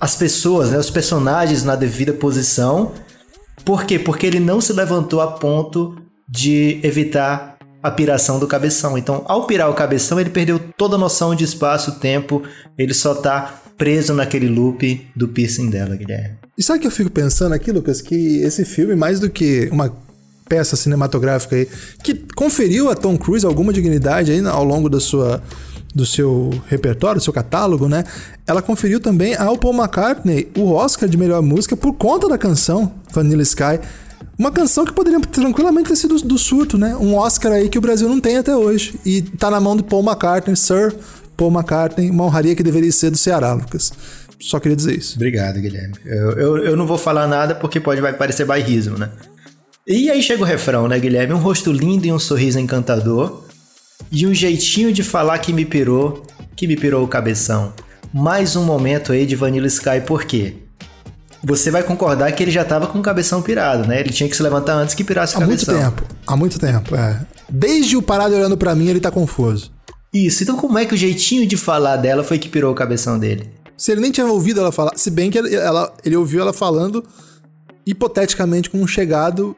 as 0.00 0.16
pessoas, 0.16 0.70
né, 0.70 0.78
os 0.78 0.88
personagens 0.88 1.62
na 1.62 1.76
devida 1.76 2.14
posição. 2.14 2.92
Por 3.62 3.84
quê? 3.84 3.98
Porque 3.98 4.26
ele 4.26 4.40
não 4.40 4.58
se 4.58 4.72
levantou 4.72 5.20
a 5.20 5.32
ponto 5.32 5.96
de 6.26 6.80
evitar 6.82 7.49
a 7.82 7.90
piração 7.90 8.38
do 8.38 8.46
cabeção. 8.46 8.96
Então, 8.98 9.22
ao 9.26 9.46
pirar 9.46 9.70
o 9.70 9.74
cabeção, 9.74 10.20
ele 10.20 10.30
perdeu 10.30 10.58
toda 10.76 10.96
a 10.96 10.98
noção 10.98 11.34
de 11.34 11.44
espaço, 11.44 11.92
tempo, 11.92 12.42
ele 12.76 12.94
só 12.94 13.14
tá 13.14 13.60
preso 13.76 14.12
naquele 14.12 14.48
loop 14.48 15.08
do 15.16 15.28
piercing 15.28 15.70
dela, 15.70 15.96
Guilherme. 15.96 16.36
E 16.56 16.62
sabe 16.62 16.78
o 16.78 16.82
que 16.82 16.86
eu 16.86 16.92
fico 16.92 17.10
pensando 17.10 17.54
aqui, 17.54 17.72
Lucas? 17.72 18.02
Que 18.02 18.42
esse 18.42 18.64
filme, 18.64 18.94
mais 18.94 19.18
do 19.18 19.30
que 19.30 19.68
uma 19.72 19.90
peça 20.46 20.76
cinematográfica 20.76 21.56
aí, 21.56 21.68
que 22.02 22.14
conferiu 22.34 22.90
a 22.90 22.94
Tom 22.94 23.16
Cruise 23.16 23.46
alguma 23.46 23.72
dignidade 23.72 24.32
aí 24.32 24.44
ao 24.46 24.64
longo 24.64 24.88
da 24.88 25.00
sua 25.00 25.42
do 25.94 26.06
seu 26.06 26.50
repertório, 26.68 27.20
do 27.20 27.24
seu 27.24 27.32
catálogo, 27.32 27.88
né? 27.88 28.04
Ela 28.46 28.62
conferiu 28.62 29.00
também 29.00 29.34
ao 29.34 29.58
Paul 29.58 29.74
McCartney 29.74 30.48
o 30.56 30.70
Oscar 30.72 31.08
de 31.08 31.16
melhor 31.16 31.42
música 31.42 31.76
por 31.76 31.94
conta 31.94 32.28
da 32.28 32.38
canção 32.38 32.92
Vanilla 33.12 33.42
Sky. 33.42 33.80
Uma 34.40 34.50
canção 34.50 34.86
que 34.86 34.92
poderia 34.94 35.20
tranquilamente 35.20 35.90
ter 35.90 35.96
sido 35.96 36.16
do 36.16 36.38
surto, 36.38 36.78
né? 36.78 36.96
Um 36.96 37.14
Oscar 37.14 37.52
aí 37.52 37.68
que 37.68 37.76
o 37.76 37.80
Brasil 37.82 38.08
não 38.08 38.18
tem 38.18 38.38
até 38.38 38.56
hoje. 38.56 38.98
E 39.04 39.20
tá 39.20 39.50
na 39.50 39.60
mão 39.60 39.76
do 39.76 39.84
Paul 39.84 40.02
McCartney, 40.02 40.56
Sir 40.56 40.96
Paul 41.36 41.52
McCartney, 41.52 42.08
uma 42.08 42.24
honraria 42.24 42.56
que 42.56 42.62
deveria 42.62 42.90
ser 42.90 43.10
do 43.10 43.18
Ceará, 43.18 43.52
Lucas. 43.52 43.92
Só 44.40 44.58
queria 44.58 44.74
dizer 44.74 44.96
isso. 44.96 45.16
Obrigado, 45.16 45.60
Guilherme. 45.60 45.92
Eu, 46.06 46.30
eu, 46.38 46.56
eu 46.56 46.74
não 46.74 46.86
vou 46.86 46.96
falar 46.96 47.26
nada 47.26 47.54
porque 47.54 47.78
pode 47.78 48.00
vai 48.00 48.14
parecer 48.14 48.46
bairrismo, 48.46 48.96
né? 48.96 49.10
E 49.86 50.10
aí 50.10 50.22
chega 50.22 50.40
o 50.40 50.46
refrão, 50.46 50.88
né, 50.88 50.98
Guilherme? 50.98 51.34
Um 51.34 51.38
rosto 51.38 51.70
lindo 51.70 52.06
e 52.06 52.12
um 52.12 52.18
sorriso 52.18 52.58
encantador. 52.58 53.44
E 54.10 54.26
um 54.26 54.32
jeitinho 54.32 54.90
de 54.90 55.02
falar 55.04 55.38
que 55.40 55.52
me 55.52 55.66
pirou, 55.66 56.22
que 56.56 56.66
me 56.66 56.76
pirou 56.76 57.04
o 57.04 57.08
cabeção. 57.08 57.74
Mais 58.10 58.56
um 58.56 58.64
momento 58.64 59.12
aí 59.12 59.26
de 59.26 59.36
Vanilla 59.36 59.66
Sky, 59.66 60.00
por 60.06 60.24
quê? 60.24 60.54
Você 61.42 61.70
vai 61.70 61.82
concordar 61.82 62.30
que 62.32 62.42
ele 62.42 62.50
já 62.50 62.64
tava 62.64 62.86
com 62.86 62.98
o 62.98 63.02
cabeção 63.02 63.40
pirado, 63.40 63.88
né? 63.88 64.00
Ele 64.00 64.10
tinha 64.10 64.28
que 64.28 64.36
se 64.36 64.42
levantar 64.42 64.74
antes 64.74 64.94
que 64.94 65.02
pirasse 65.02 65.34
o 65.34 65.38
há 65.38 65.40
cabeção. 65.40 65.74
Há 65.74 65.80
muito 65.80 65.96
tempo, 65.96 66.16
há 66.26 66.36
muito 66.36 66.58
tempo, 66.58 66.94
é. 66.94 67.26
Desde 67.48 67.96
o 67.96 68.02
parado 68.02 68.34
olhando 68.34 68.56
para 68.56 68.74
mim, 68.74 68.88
ele 68.88 69.00
tá 69.00 69.10
confuso. 69.10 69.72
Isso, 70.12 70.42
então 70.42 70.56
como 70.56 70.78
é 70.78 70.84
que 70.84 70.94
o 70.94 70.96
jeitinho 70.96 71.46
de 71.46 71.56
falar 71.56 71.96
dela 71.96 72.24
foi 72.24 72.38
que 72.38 72.48
pirou 72.48 72.72
o 72.72 72.74
cabeção 72.74 73.18
dele? 73.18 73.48
Se 73.76 73.92
ele 73.92 74.00
nem 74.00 74.10
tinha 74.10 74.26
ouvido 74.26 74.60
ela 74.60 74.72
falar, 74.72 74.92
se 74.96 75.10
bem 75.10 75.30
que 75.30 75.38
ela, 75.38 75.94
ele 76.04 76.16
ouviu 76.16 76.40
ela 76.42 76.52
falando 76.52 77.02
hipoteticamente 77.86 78.68
com 78.68 78.78
um 78.78 78.86
chegado 78.86 79.56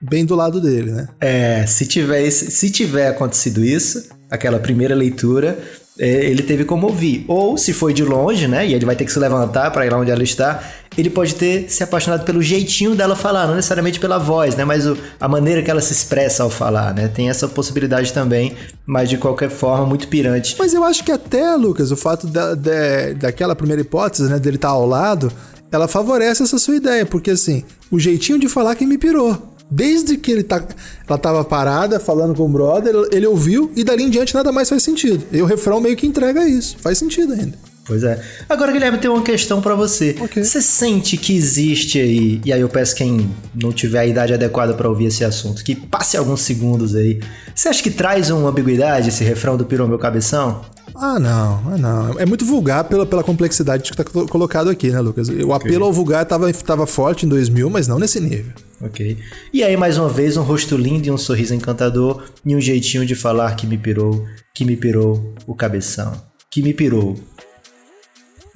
bem 0.00 0.24
do 0.24 0.34
lado 0.34 0.60
dele, 0.60 0.92
né? 0.92 1.08
É, 1.20 1.66
se 1.66 1.86
tiver, 1.86 2.30
se 2.30 2.70
tiver 2.70 3.08
acontecido 3.08 3.64
isso, 3.64 4.08
aquela 4.30 4.58
primeira 4.58 4.94
leitura, 4.94 5.58
ele 5.98 6.42
teve 6.42 6.64
como 6.64 6.86
ouvir. 6.86 7.24
Ou 7.26 7.56
se 7.56 7.72
foi 7.72 7.92
de 7.92 8.04
longe, 8.04 8.46
né? 8.46 8.66
E 8.66 8.74
ele 8.74 8.84
vai 8.84 8.94
ter 8.94 9.04
que 9.04 9.12
se 9.12 9.18
levantar 9.18 9.70
para 9.70 9.86
ir 9.86 9.90
lá 9.90 9.98
onde 9.98 10.10
ela 10.10 10.22
está, 10.22 10.62
ele 10.96 11.10
pode 11.10 11.34
ter 11.34 11.70
se 11.70 11.82
apaixonado 11.82 12.24
pelo 12.24 12.42
jeitinho 12.42 12.94
dela 12.94 13.16
falar, 13.16 13.46
não 13.46 13.54
necessariamente 13.54 13.98
pela 13.98 14.18
voz, 14.18 14.56
né? 14.56 14.64
Mas 14.64 14.86
o, 14.86 14.96
a 15.20 15.28
maneira 15.28 15.62
que 15.62 15.70
ela 15.70 15.80
se 15.80 15.92
expressa 15.92 16.42
ao 16.42 16.50
falar, 16.50 16.94
né? 16.94 17.08
Tem 17.08 17.28
essa 17.28 17.48
possibilidade 17.48 18.12
também, 18.12 18.54
mas 18.84 19.08
de 19.08 19.16
qualquer 19.16 19.50
forma, 19.50 19.86
muito 19.86 20.08
pirante. 20.08 20.56
Mas 20.58 20.74
eu 20.74 20.84
acho 20.84 21.02
que 21.04 21.12
até, 21.12 21.54
Lucas, 21.56 21.90
o 21.90 21.96
fato 21.96 22.26
da, 22.26 22.54
da, 22.54 23.12
daquela 23.18 23.56
primeira 23.56 23.82
hipótese, 23.82 24.24
né? 24.24 24.38
Dele 24.38 24.56
estar 24.56 24.68
tá 24.68 24.74
ao 24.74 24.86
lado, 24.86 25.32
ela 25.72 25.88
favorece 25.88 26.42
essa 26.42 26.58
sua 26.58 26.76
ideia, 26.76 27.06
porque 27.06 27.30
assim, 27.30 27.64
o 27.90 27.98
jeitinho 27.98 28.38
de 28.38 28.48
falar 28.48 28.74
que 28.74 28.86
me 28.86 28.98
pirou. 28.98 29.55
Desde 29.70 30.16
que 30.16 30.30
ele 30.30 30.42
tá, 30.44 30.64
ela 31.08 31.18
tava 31.18 31.44
parada 31.44 31.98
falando 31.98 32.34
com 32.34 32.44
o 32.44 32.48
brother, 32.48 32.94
ele 33.10 33.26
ouviu 33.26 33.72
e 33.74 33.82
dali 33.82 34.04
em 34.04 34.10
diante 34.10 34.34
nada 34.34 34.52
mais 34.52 34.68
faz 34.68 34.82
sentido. 34.82 35.24
E 35.32 35.42
o 35.42 35.46
refrão 35.46 35.80
meio 35.80 35.96
que 35.96 36.06
entrega 36.06 36.48
isso. 36.48 36.76
Faz 36.78 36.98
sentido 36.98 37.32
ainda. 37.32 37.58
Pois 37.86 38.02
é. 38.02 38.20
Agora, 38.48 38.72
Guilherme, 38.72 38.98
tem 38.98 39.08
uma 39.08 39.22
questão 39.22 39.60
para 39.60 39.74
você. 39.74 40.16
Okay. 40.20 40.42
Você 40.42 40.60
sente 40.60 41.16
que 41.16 41.36
existe 41.36 42.00
aí, 42.00 42.40
e 42.44 42.52
aí 42.52 42.60
eu 42.60 42.68
peço 42.68 42.96
quem 42.96 43.30
não 43.54 43.72
tiver 43.72 44.00
a 44.00 44.06
idade 44.06 44.34
adequada 44.34 44.74
para 44.74 44.88
ouvir 44.88 45.06
esse 45.06 45.24
assunto, 45.24 45.62
que 45.62 45.76
passe 45.76 46.16
alguns 46.16 46.40
segundos 46.40 46.96
aí. 46.96 47.20
Você 47.54 47.68
acha 47.68 47.82
que 47.82 47.90
traz 47.90 48.28
uma 48.30 48.48
ambiguidade 48.48 49.08
esse 49.08 49.22
refrão 49.22 49.56
do 49.56 49.64
Pirou 49.64 49.86
Meu 49.86 49.98
Cabeção? 49.98 50.62
Ah, 50.94 51.18
não, 51.20 51.62
ah, 51.72 51.78
não. 51.78 52.18
É 52.18 52.26
muito 52.26 52.44
vulgar 52.44 52.84
pela, 52.84 53.06
pela 53.06 53.22
complexidade 53.22 53.88
que 53.88 53.96
tá 53.96 54.04
colocado 54.04 54.68
aqui, 54.68 54.90
né, 54.90 55.00
Lucas? 55.00 55.28
O 55.28 55.52
apelo 55.52 55.84
ao 55.84 55.92
vulgar 55.92 56.24
tava, 56.24 56.52
tava 56.52 56.86
forte 56.86 57.24
em 57.24 57.28
2000, 57.28 57.70
mas 57.70 57.86
não 57.86 57.98
nesse 58.00 58.18
nível. 58.18 58.52
Ok. 58.80 59.18
E 59.52 59.62
aí, 59.62 59.76
mais 59.76 59.96
uma 59.98 60.08
vez, 60.08 60.36
um 60.36 60.42
rosto 60.42 60.76
lindo 60.76 61.06
e 61.06 61.10
um 61.10 61.18
sorriso 61.18 61.54
encantador 61.54 62.24
e 62.44 62.54
um 62.54 62.60
jeitinho 62.60 63.06
de 63.06 63.14
falar 63.14 63.54
que 63.56 63.66
me 63.66 63.78
pirou, 63.78 64.26
que 64.54 64.64
me 64.64 64.76
pirou 64.76 65.34
o 65.46 65.54
cabeção. 65.54 66.12
Que 66.50 66.62
me 66.62 66.74
pirou. 66.74 67.16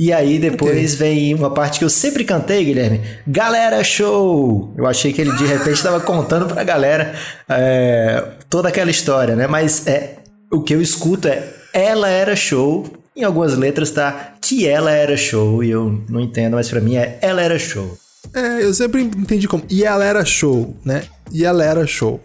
E 0.00 0.14
aí 0.14 0.38
depois 0.38 0.94
vem 0.94 1.34
uma 1.34 1.50
parte 1.50 1.78
que 1.78 1.84
eu 1.84 1.90
sempre 1.90 2.24
cantei, 2.24 2.64
Guilherme. 2.64 3.02
Galera, 3.26 3.84
show! 3.84 4.72
Eu 4.74 4.86
achei 4.86 5.12
que 5.12 5.20
ele 5.20 5.30
de 5.36 5.44
repente 5.44 5.74
estava 5.74 6.00
contando 6.00 6.46
pra 6.46 6.64
galera 6.64 7.14
é, 7.46 8.24
toda 8.48 8.70
aquela 8.70 8.90
história, 8.90 9.36
né? 9.36 9.46
Mas 9.46 9.86
é, 9.86 10.16
o 10.50 10.62
que 10.62 10.74
eu 10.74 10.80
escuto 10.80 11.28
é 11.28 11.46
ela 11.74 12.08
era 12.08 12.34
show. 12.34 12.86
Em 13.14 13.24
algumas 13.24 13.54
letras 13.58 13.90
tá 13.90 14.36
que 14.40 14.66
ela 14.66 14.90
era 14.90 15.18
show. 15.18 15.62
E 15.62 15.70
eu 15.70 16.02
não 16.08 16.20
entendo, 16.20 16.54
mas 16.54 16.70
para 16.70 16.80
mim 16.80 16.96
é 16.96 17.18
ela 17.20 17.42
era 17.42 17.58
show. 17.58 17.98
É, 18.34 18.62
eu 18.64 18.72
sempre 18.72 19.02
entendi 19.02 19.48
como. 19.48 19.64
E 19.68 19.84
ela 19.84 20.04
era 20.04 20.24
show, 20.24 20.76
né? 20.84 21.04
E 21.32 21.44
ela 21.44 21.64
era 21.64 21.86
show. 21.86 22.20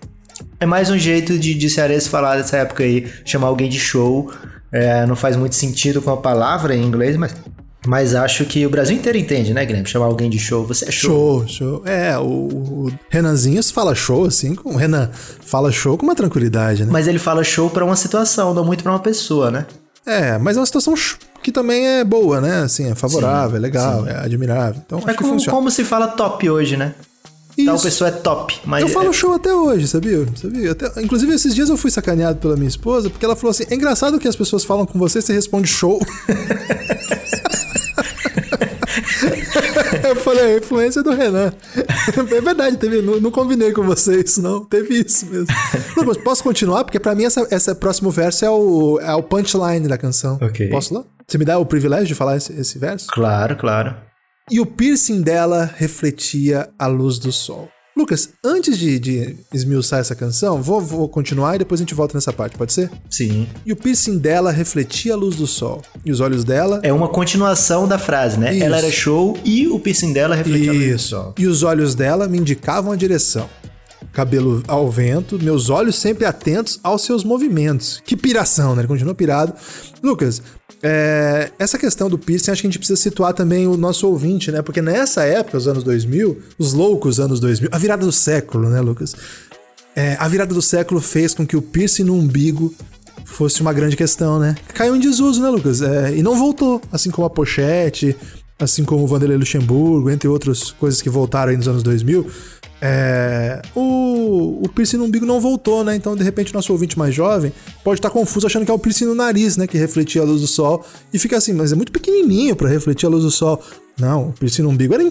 É 0.60 0.66
mais 0.66 0.90
um 0.90 0.98
jeito 0.98 1.38
de, 1.38 1.54
de 1.54 1.70
cearense 1.70 2.10
falar 2.10 2.38
dessa 2.38 2.58
época 2.58 2.84
aí, 2.84 3.12
chamar 3.24 3.48
alguém 3.48 3.70
de 3.70 3.80
show. 3.80 4.32
É, 4.72 5.06
não 5.06 5.16
faz 5.16 5.36
muito 5.36 5.56
sentido 5.56 6.02
com 6.02 6.12
a 6.12 6.18
palavra 6.18 6.76
em 6.76 6.84
inglês, 6.84 7.16
mas, 7.16 7.34
mas 7.88 8.14
acho 8.14 8.46
que 8.46 8.66
o 8.66 8.70
Brasil 8.70 8.96
inteiro 8.96 9.18
entende, 9.18 9.54
né, 9.54 9.66
Guilherme? 9.66 9.88
Chamar 9.88 10.08
alguém 10.08 10.30
de 10.30 10.38
show, 10.38 10.66
você 10.66 10.90
é 10.90 10.92
show. 10.92 11.46
Show, 11.46 11.48
show. 11.48 11.88
É, 11.88 12.18
o, 12.18 12.24
o 12.24 12.92
Renanzinho 13.10 13.64
fala 13.64 13.96
show, 13.96 14.26
assim, 14.26 14.54
com 14.54 14.74
o 14.74 14.76
Renan 14.76 15.10
fala 15.14 15.72
show 15.72 15.98
com 15.98 16.06
uma 16.06 16.16
tranquilidade, 16.16 16.86
né? 16.86 16.92
Mas 16.92 17.08
ele 17.08 17.20
fala 17.20 17.44
show 17.44 17.70
para 17.70 17.86
uma 17.86 17.96
situação, 17.96 18.54
não 18.54 18.66
muito 18.66 18.84
para 18.84 18.92
uma 18.92 19.00
pessoa, 19.00 19.50
né? 19.50 19.66
É, 20.06 20.38
mas 20.38 20.56
é 20.56 20.60
uma 20.60 20.66
situação 20.66 20.94
que 21.46 21.52
também 21.52 21.86
é 21.88 22.04
boa, 22.04 22.42
né? 22.42 22.64
Assim, 22.64 22.90
é 22.90 22.96
favorável, 22.96 23.52
sim, 23.52 23.58
é 23.58 23.60
legal, 23.60 24.04
sim. 24.04 24.10
é 24.10 24.18
admirável. 24.18 24.82
Então, 24.84 25.04
é 25.06 25.14
como, 25.14 25.46
como 25.46 25.70
se 25.70 25.84
fala 25.84 26.08
top 26.08 26.50
hoje, 26.50 26.76
né? 26.76 26.96
Isso. 27.56 27.68
Tal 27.68 27.80
pessoa 27.80 28.08
é 28.08 28.12
top. 28.12 28.60
Mas 28.66 28.82
eu 28.82 28.88
falo 28.90 29.12
é... 29.12 29.14
show 29.14 29.32
até 29.32 29.54
hoje, 29.54 29.88
sabia? 29.88 30.26
sabia? 30.36 30.72
Até... 30.72 31.04
Inclusive, 31.04 31.36
esses 31.36 31.54
dias 31.54 31.70
eu 31.70 31.78
fui 31.78 31.92
sacaneado 31.92 32.40
pela 32.40 32.56
minha 32.56 32.68
esposa, 32.68 33.12
porque 33.12 33.24
ela 33.24 33.36
falou 33.36 33.52
assim: 33.52 33.66
é 33.70 33.76
engraçado 33.76 34.18
que 34.18 34.28
as 34.28 34.36
pessoas 34.36 34.64
falam 34.64 34.88
com 34.88 34.98
você, 34.98 35.22
você 35.22 35.34
responde 35.34 35.68
show. 35.68 36.02
eu 40.04 40.16
falei, 40.16 40.56
a 40.56 40.58
influência 40.58 41.02
do 41.04 41.12
Renan. 41.12 41.54
É 42.18 42.42
verdade, 42.42 42.78
teve, 42.78 43.02
não, 43.02 43.20
não 43.20 43.32
combinei 43.32 43.72
com 43.72 43.84
vocês, 43.84 44.38
não. 44.38 44.66
Teve 44.66 45.06
isso 45.06 45.26
mesmo. 45.28 45.48
Posso 46.24 46.44
continuar? 46.44 46.84
Porque 46.84 47.00
pra 47.00 47.16
mim 47.16 47.26
essa, 47.26 47.48
esse 47.52 47.74
próximo 47.76 48.12
verso 48.12 48.46
é 48.46 48.50
o, 48.50 49.00
é 49.00 49.14
o 49.14 49.24
punchline 49.24 49.88
da 49.88 49.98
canção. 49.98 50.38
Ok. 50.42 50.70
Posso 50.70 50.94
lá? 50.94 51.04
Você 51.28 51.38
me 51.38 51.46
dá 51.46 51.58
o 51.58 51.66
privilégio 51.66 52.08
de 52.08 52.16
falar 52.16 52.38
esse, 52.38 52.54
esse 52.54 52.78
verso? 52.78 53.08
Claro, 53.08 53.56
claro. 53.56 53.96
E 54.52 54.60
o 54.60 54.66
piercing 54.66 55.22
dela 55.22 55.70
refletia 55.76 56.70
a 56.78 56.86
luz 56.86 57.18
do 57.18 57.32
sol. 57.32 57.70
Lucas, 57.96 58.30
antes 58.44 58.78
de, 58.78 59.00
de 59.00 59.38
esmiuçar 59.54 60.02
essa 60.02 60.14
canção, 60.14 60.62
vou, 60.62 60.82
vou, 60.82 61.08
continuar 61.08 61.56
e 61.56 61.60
depois 61.60 61.80
a 61.80 61.84
gente 61.84 61.94
volta 61.94 62.14
nessa 62.14 62.34
parte, 62.34 62.58
pode 62.58 62.74
ser? 62.74 62.92
Sim. 63.10 63.48
E 63.66 63.72
o 63.72 63.76
piercing 63.76 64.18
dela 64.18 64.52
refletia 64.52 65.14
a 65.14 65.16
luz 65.16 65.38
do 65.38 65.48
sol. 65.48 65.82
E 66.06 66.12
os 66.12 66.20
olhos 66.20 66.44
dela. 66.44 66.82
É 66.84 66.92
uma 66.92 67.08
continuação 67.08 67.88
da 67.88 67.98
frase, 67.98 68.38
né? 68.38 68.54
Isso. 68.54 68.64
Ela 68.66 68.78
era 68.80 68.92
show 68.92 69.38
e 69.46 69.70
o 69.70 69.80
piercing 69.80 70.12
dela 70.12 70.36
refletia 70.36 70.74
Isso. 70.74 70.82
a 70.84 70.90
luz 70.92 71.02
sol. 71.04 71.36
E 71.40 71.48
os 71.48 71.64
olhos 71.64 71.96
dela 71.96 72.28
me 72.28 72.38
indicavam 72.38 72.92
a 72.92 72.98
direção 72.98 73.50
cabelo 74.16 74.64
ao 74.68 74.90
vento, 74.90 75.38
meus 75.44 75.70
olhos 75.70 75.98
sempre 75.98 76.26
atentos 76.26 76.80
aos 76.82 77.04
seus 77.04 77.24
movimentos. 77.24 78.02
Que 78.06 78.16
piração, 78.16 78.74
né? 78.74 78.82
Ele 78.82 78.88
continua 78.88 79.14
pirado. 79.14 79.54
Lucas, 80.02 80.42
é, 80.82 81.52
essa 81.60 81.78
questão 81.78 82.10
do 82.10 82.18
piercing, 82.18 82.52
acho 82.52 82.62
que 82.62 82.68
a 82.68 82.70
gente 82.70 82.80
precisa 82.80 83.00
situar 83.00 83.34
também 83.34 83.68
o 83.68 83.76
nosso 83.76 84.08
ouvinte, 84.08 84.52
né? 84.52 84.62
Porque 84.62 84.82
nessa 84.82 85.24
época, 85.24 85.58
os 85.58 85.68
anos 85.68 85.84
2000, 85.84 86.42
os 86.58 86.74
loucos 86.74 87.20
anos 87.20 87.40
2000, 87.42 87.70
a 87.72 87.78
virada 87.78 88.06
do 88.06 88.12
século, 88.12 88.70
né, 88.70 88.80
Lucas? 88.80 89.14
É, 89.96 90.16
a 90.20 90.28
virada 90.28 90.54
do 90.54 90.62
século 90.62 91.02
fez 91.02 91.34
com 91.34 91.46
que 91.46 91.58
o 91.58 91.62
piercing 91.62 92.04
no 92.04 92.16
umbigo 92.16 92.74
fosse 93.26 93.62
uma 93.62 93.74
grande 93.74 93.98
questão, 93.98 94.40
né? 94.40 94.56
Caiu 94.74 94.96
em 94.96 95.00
desuso, 95.00 95.42
né, 95.42 95.50
Lucas? 95.50 95.82
É, 95.82 96.16
e 96.16 96.24
não 96.24 96.38
voltou, 96.38 96.82
assim 96.92 97.12
como 97.12 97.28
a 97.28 97.30
pochete, 97.30 98.16
assim 98.58 98.86
como 98.86 99.04
o 99.04 99.08
Vanderlei 99.08 99.38
Luxemburgo, 99.38 100.10
entre 100.10 100.28
outras 100.28 100.72
coisas 100.72 101.02
que 101.02 101.10
voltaram 101.10 101.52
aí 101.52 101.58
nos 101.58 101.68
anos 101.68 101.84
2000. 101.84 102.28
É, 102.82 103.62
o, 103.74 104.64
o 104.64 104.70
piercing 104.70 104.98
no 104.98 105.06
umbigo 105.06 105.26
não 105.26 105.40
voltou, 105.40 105.84
né? 105.84 105.96
Então, 105.96 106.16
de 106.16 106.24
repente, 106.24 106.54
nosso 106.54 106.72
ouvinte 106.72 106.98
mais 106.98 107.16
jovem 107.16 107.52
pode 107.84 108.00
estar 108.00 108.10
confuso 108.10 108.46
achando 108.46 108.66
que 108.66 108.72
é 108.72 108.74
o 108.74 108.80
piercing 108.80 109.06
no 109.06 109.16
nariz, 109.16 109.58
né? 109.58 109.66
Que 109.66 109.78
refletia 109.78 110.22
a 110.22 110.26
luz 110.26 110.42
do 110.42 110.48
sol. 110.48 110.86
E 111.14 111.18
fica 111.18 111.38
assim, 111.38 111.54
mas 111.54 111.72
é 111.72 111.76
muito 111.76 111.92
pequenininho 111.92 112.56
para 112.56 112.70
refletir 112.70 113.06
a 113.06 113.10
luz 113.10 113.24
do 113.24 113.32
sol. 113.32 113.62
Não, 114.00 114.30
o 114.30 114.34
piercing 114.34 114.64
no 114.64 114.70
umbigo 114.70 114.94
era, 114.94 115.04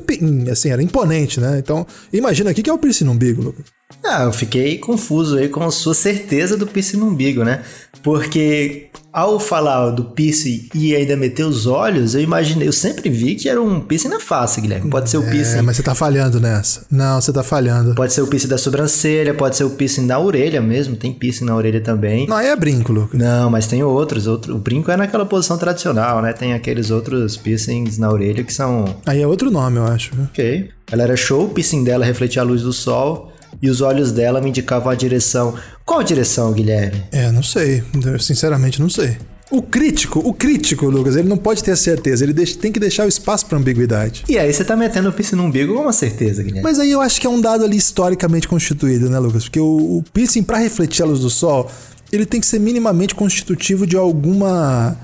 assim, 0.53 0.68
era 0.70 0.83
imponente, 0.83 1.40
né? 1.40 1.59
Então, 1.59 1.87
imagina 2.12 2.50
aqui 2.50 2.62
que 2.62 2.68
é 2.68 2.72
o 2.72 2.79
piercing 2.79 3.05
no 3.05 3.12
umbigo, 3.12 3.42
Lucas. 3.42 3.64
Ah, 4.05 4.25
eu 4.25 4.33
fiquei 4.33 4.79
confuso 4.79 5.38
aí 5.38 5.49
com 5.49 5.62
a 5.62 5.71
sua 5.71 5.95
certeza 5.95 6.57
do 6.57 6.67
piercing 6.67 6.99
no 6.99 7.07
umbigo, 7.07 7.43
né? 7.43 7.62
Porque 8.03 8.90
ao 9.14 9.38
falar 9.38 9.90
do 9.90 10.05
piercing 10.05 10.69
e 10.75 10.95
ainda 10.95 11.17
meter 11.17 11.45
os 11.45 11.67
olhos, 11.67 12.14
eu 12.14 12.21
imaginei, 12.21 12.67
eu 12.67 12.73
sempre 12.73 13.09
vi 13.09 13.37
que 13.37 13.49
era 13.49 13.62
um 13.62 13.81
piercing 13.81 14.09
na 14.09 14.19
face, 14.19 14.61
Guilherme. 14.61 14.90
Pode 14.90 15.09
ser 15.09 15.19
o 15.19 15.23
piercing. 15.23 15.59
É, 15.59 15.62
mas 15.62 15.77
você 15.77 15.83
tá 15.83 15.95
falhando 15.95 16.40
nessa. 16.40 16.85
Não, 16.90 17.21
você 17.21 17.33
tá 17.33 17.43
falhando. 17.43 17.95
Pode 17.95 18.12
ser 18.12 18.23
o 18.23 18.27
piercing 18.27 18.49
da 18.49 18.59
sobrancelha, 18.59 19.33
pode 19.33 19.57
ser 19.57 19.64
o 19.64 19.71
piercing 19.71 20.07
da 20.07 20.19
orelha 20.19 20.61
mesmo. 20.61 20.97
Tem 20.97 21.12
piercing 21.12 21.45
na 21.45 21.55
orelha 21.55 21.81
também. 21.81 22.27
Não, 22.27 22.37
aí 22.37 22.49
é 22.49 22.57
brinco, 22.57 22.93
Lucas. 22.93 23.19
Não, 23.19 23.49
mas 23.49 23.67
tem 23.67 23.83
outros. 23.83 24.27
Outro, 24.27 24.57
o 24.57 24.59
brinco 24.59 24.90
é 24.90 24.97
naquela 24.97 25.25
posição 25.25 25.57
tradicional, 25.57 26.21
né? 26.21 26.33
Tem 26.33 26.53
aqueles 26.53 26.90
outros 26.90 27.37
piercings 27.37 27.97
na 27.97 28.11
orelha 28.11 28.43
que 28.43 28.53
são. 28.53 28.97
Aí 29.07 29.23
é 29.23 29.27
outro 29.27 29.51
nome, 29.51 29.79
eu 29.79 29.85
acho. 29.85 30.11
Ok. 30.25 30.69
Ela 30.90 31.05
era 31.05 31.17
show, 31.17 31.45
o 31.45 31.49
piercing 31.49 31.85
dela 31.85 32.05
refletia 32.05 32.43
a 32.43 32.45
luz 32.45 32.62
do 32.62 32.73
sol 32.73 33.33
e 33.64 33.70
os 33.70 33.81
olhos 33.81 34.12
dela 34.12 34.40
me 34.40 34.50
indicavam 34.50 34.90
a 34.92 34.94
direção. 34.94 35.55
Qual 35.87 36.03
direção, 36.03 36.53
Guilherme? 36.53 37.03
É, 37.11 37.31
não 37.33 37.42
sei. 37.42 37.83
Eu, 38.05 38.18
sinceramente, 38.18 38.81
não 38.81 38.88
sei. 38.90 39.16
O 39.50 39.62
crítico, 39.62 40.18
o 40.18 40.33
crítico, 40.35 40.87
Lucas, 40.90 41.16
ele 41.16 41.29
não 41.29 41.37
pode 41.37 41.62
ter 41.62 41.70
a 41.70 41.77
certeza. 41.77 42.24
Ele 42.24 42.33
deixa- 42.33 42.59
tem 42.59 42.72
que 42.72 42.81
deixar 42.81 43.05
o 43.05 43.09
espaço 43.09 43.46
pra 43.46 43.57
ambiguidade. 43.59 44.24
E 44.29 44.38
aí 44.38 44.53
você 44.53 44.64
tá 44.64 44.74
metendo 44.77 45.09
o 45.09 45.12
piercing 45.12 45.37
no 45.37 45.44
umbigo 45.44 45.74
com 45.74 45.83
uma 45.83 45.92
certeza, 45.92 46.42
Guilherme. 46.42 46.62
Mas 46.62 46.79
aí 46.79 46.90
eu 46.90 47.00
acho 47.00 47.20
que 47.20 47.27
é 47.27 47.31
um 47.31 47.40
dado 47.40 47.64
ali 47.64 47.77
historicamente 47.77 48.48
constituído, 48.48 49.09
né, 49.09 49.18
Lucas? 49.18 49.44
Porque 49.44 49.61
o, 49.61 49.98
o 49.98 50.05
piercing, 50.12 50.42
pra 50.42 50.59
refletir 50.59 51.03
a 51.03 51.07
luz 51.07 51.20
do 51.20 51.31
sol, 51.31 51.70
ele 52.12 52.27
tem 52.27 52.40
que 52.40 52.46
ser 52.46 52.59
minimamente 52.59 53.14
constitutivo 53.14 53.87
de 53.87 53.96
alguma. 53.96 54.96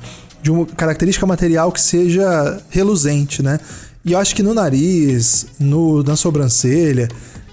de 0.43 0.51
uma 0.51 0.67
característica 0.67 1.27
material 1.27 1.71
que 1.71 1.81
seja 1.81 2.61
reluzente, 2.71 3.43
né? 3.43 3.59
E 4.05 4.13
eu 4.13 4.19
acho 4.19 4.35
que 4.35 4.43
no 4.43 4.55
nariz, 4.55 5.47
no, 5.61 6.03
na 6.03 6.17
sobrancelha, 6.17 7.09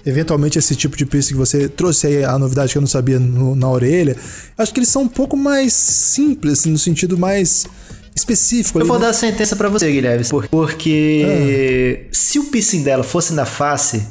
eventualmente 0.08 0.58
esse 0.58 0.74
tipo 0.74 0.96
de 0.96 1.04
piercing 1.06 1.32
que 1.34 1.38
você 1.38 1.68
trouxe 1.68 2.06
aí, 2.06 2.24
a 2.24 2.38
novidade 2.38 2.72
que 2.72 2.78
eu 2.78 2.82
não 2.82 2.86
sabia 2.88 3.18
no- 3.18 3.54
na 3.54 3.68
orelha, 3.70 4.16
acho 4.56 4.72
que 4.72 4.80
eles 4.80 4.88
são 4.88 5.02
um 5.02 5.08
pouco 5.08 5.36
mais 5.36 5.72
simples, 5.72 6.60
assim, 6.60 6.70
no 6.70 6.78
sentido 6.78 7.16
mais 7.18 7.66
específico. 8.14 8.78
Eu 8.78 8.82
ali, 8.82 8.88
vou 8.88 8.98
né? 8.98 9.04
dar 9.04 9.10
a 9.10 9.14
sentença 9.14 9.54
pra 9.54 9.68
você, 9.68 9.90
Guilherme, 9.92 10.24
por- 10.24 10.48
porque 10.48 12.08
se 12.10 12.38
o 12.38 12.44
piercing 12.44 12.82
dela 12.82 13.04
fosse 13.04 13.32
na 13.32 13.44
face, 13.44 14.02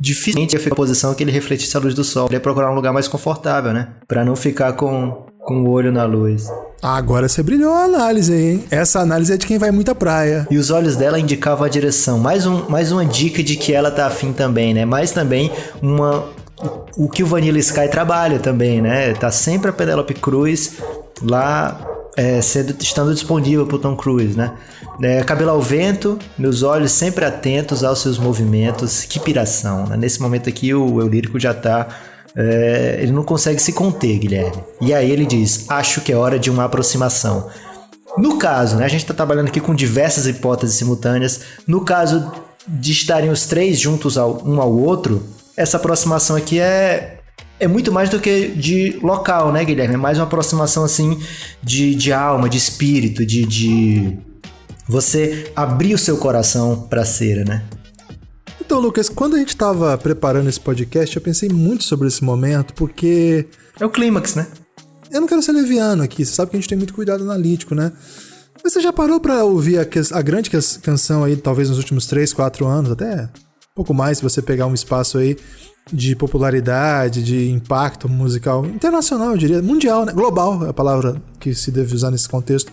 dificilmente 0.00 0.54
ia 0.54 0.58
ficar 0.60 0.70
na 0.70 0.76
posição 0.76 1.14
que 1.14 1.22
ele 1.22 1.30
refletisse 1.32 1.76
a 1.76 1.80
luz 1.80 1.94
do 1.94 2.04
sol. 2.04 2.26
Ele 2.26 2.36
ia 2.36 2.40
procurar 2.40 2.70
um 2.70 2.74
lugar 2.74 2.92
mais 2.92 3.08
confortável, 3.08 3.72
né? 3.72 3.88
Pra 4.08 4.24
não 4.24 4.36
ficar 4.36 4.72
com, 4.74 5.26
com 5.40 5.62
o 5.62 5.70
olho 5.70 5.92
na 5.92 6.04
luz. 6.04 6.46
Agora 6.82 7.28
você 7.28 7.42
brilhou 7.42 7.72
a 7.72 7.84
análise 7.84 8.34
hein? 8.34 8.64
Essa 8.70 9.00
análise 9.00 9.32
é 9.32 9.36
de 9.36 9.46
quem 9.46 9.58
vai 9.58 9.70
muito 9.70 9.90
à 9.90 9.94
praia. 9.94 10.46
E 10.50 10.58
os 10.58 10.70
olhos 10.70 10.96
dela 10.96 11.18
indicavam 11.18 11.64
a 11.64 11.68
direção. 11.68 12.18
Mais, 12.18 12.46
um, 12.46 12.68
mais 12.68 12.92
uma 12.92 13.04
dica 13.04 13.42
de 13.42 13.56
que 13.56 13.72
ela 13.72 13.90
tá 13.90 14.06
afim 14.06 14.32
também, 14.32 14.74
né? 14.74 14.84
Mais 14.84 15.10
também 15.10 15.50
uma. 15.82 16.28
O 16.96 17.08
que 17.08 17.22
o 17.22 17.26
Vanilla 17.26 17.58
Sky 17.58 17.88
trabalha 17.88 18.38
também, 18.38 18.80
né? 18.80 19.12
Tá 19.14 19.30
sempre 19.30 19.70
a 19.70 19.72
Penelope 19.72 20.14
Cruz 20.14 20.74
lá 21.22 21.78
é, 22.16 22.40
sendo, 22.40 22.74
estando 22.80 23.12
disponível 23.12 23.66
pro 23.66 23.78
Tom 23.78 23.94
Cruise, 23.94 24.36
né? 24.36 24.52
É, 25.02 25.22
cabelo 25.22 25.50
ao 25.50 25.60
vento, 25.60 26.18
meus 26.38 26.62
olhos 26.62 26.92
sempre 26.92 27.26
atentos 27.26 27.84
aos 27.84 28.00
seus 28.00 28.18
movimentos. 28.18 29.04
Que 29.04 29.20
piração, 29.20 29.86
né? 29.86 29.96
Nesse 29.96 30.20
momento 30.22 30.48
aqui 30.48 30.72
o 30.72 31.00
eu 31.00 31.06
lírico 31.06 31.38
já 31.38 31.52
tá. 31.52 31.88
É, 32.36 32.98
ele 33.00 33.12
não 33.12 33.22
consegue 33.22 33.60
se 33.60 33.72
conter, 33.72 34.18
Guilherme. 34.18 34.62
E 34.80 34.92
aí 34.92 35.10
ele 35.10 35.24
diz: 35.24 35.64
Acho 35.70 36.02
que 36.02 36.12
é 36.12 36.16
hora 36.16 36.38
de 36.38 36.50
uma 36.50 36.64
aproximação. 36.64 37.48
No 38.18 38.38
caso, 38.38 38.76
né, 38.76 38.84
a 38.84 38.88
gente 38.88 39.02
está 39.02 39.14
trabalhando 39.14 39.48
aqui 39.48 39.60
com 39.60 39.74
diversas 39.74 40.26
hipóteses 40.26 40.76
simultâneas. 40.76 41.40
No 41.66 41.82
caso 41.82 42.30
de 42.68 42.92
estarem 42.92 43.30
os 43.30 43.46
três 43.46 43.78
juntos 43.78 44.18
ao, 44.18 44.42
um 44.46 44.60
ao 44.60 44.72
outro, 44.72 45.22
essa 45.56 45.78
aproximação 45.78 46.36
aqui 46.36 46.60
é, 46.60 47.20
é 47.58 47.66
muito 47.66 47.90
mais 47.90 48.10
do 48.10 48.20
que 48.20 48.48
de 48.48 48.98
local, 49.02 49.52
né, 49.52 49.64
Guilherme? 49.64 49.94
É 49.94 49.98
mais 49.98 50.18
uma 50.18 50.24
aproximação 50.24 50.84
assim 50.84 51.18
de, 51.62 51.94
de 51.94 52.12
alma, 52.12 52.48
de 52.48 52.58
espírito, 52.58 53.24
de, 53.24 53.46
de 53.46 54.18
você 54.86 55.50
abrir 55.56 55.94
o 55.94 55.98
seu 55.98 56.16
coração 56.18 56.86
para 56.88 57.02
a 57.02 57.06
cera, 57.06 57.44
né? 57.44 57.62
Então, 58.66 58.80
Lucas, 58.80 59.08
quando 59.08 59.36
a 59.36 59.38
gente 59.38 59.50
estava 59.50 59.96
preparando 59.96 60.48
esse 60.48 60.58
podcast, 60.58 61.14
eu 61.14 61.22
pensei 61.22 61.48
muito 61.48 61.84
sobre 61.84 62.08
esse 62.08 62.24
momento, 62.24 62.74
porque 62.74 63.46
É 63.78 63.86
o 63.86 63.88
clímax, 63.88 64.34
né? 64.34 64.48
eu 65.08 65.20
não 65.20 65.28
quero 65.28 65.40
ser 65.40 65.52
leviano 65.52 66.02
aqui, 66.02 66.26
você 66.26 66.34
sabe 66.34 66.50
que 66.50 66.56
a 66.56 66.60
gente 66.60 66.68
tem 66.68 66.76
muito 66.76 66.92
cuidado 66.92 67.22
analítico, 67.22 67.76
né? 67.76 67.92
Mas 68.62 68.72
você 68.72 68.80
já 68.80 68.92
parou 68.92 69.20
pra 69.20 69.44
ouvir 69.44 69.78
a, 69.78 69.86
a 70.18 70.20
grande 70.20 70.50
canção 70.82 71.22
aí, 71.22 71.36
talvez 71.36 71.68
nos 71.68 71.78
últimos 71.78 72.08
3, 72.08 72.32
4 72.32 72.66
anos, 72.66 72.90
até 72.90 73.22
um 73.22 73.74
pouco 73.76 73.94
mais, 73.94 74.18
se 74.18 74.24
você 74.24 74.42
pegar 74.42 74.66
um 74.66 74.74
espaço 74.74 75.16
aí 75.16 75.36
de 75.92 76.16
popularidade, 76.16 77.22
de 77.22 77.48
impacto 77.48 78.08
musical 78.08 78.66
internacional, 78.66 79.30
eu 79.30 79.38
diria, 79.38 79.62
mundial, 79.62 80.04
né? 80.04 80.12
Global 80.12 80.66
é 80.66 80.70
a 80.70 80.74
palavra 80.74 81.22
que 81.38 81.54
se 81.54 81.70
deve 81.70 81.94
usar 81.94 82.10
nesse 82.10 82.28
contexto. 82.28 82.72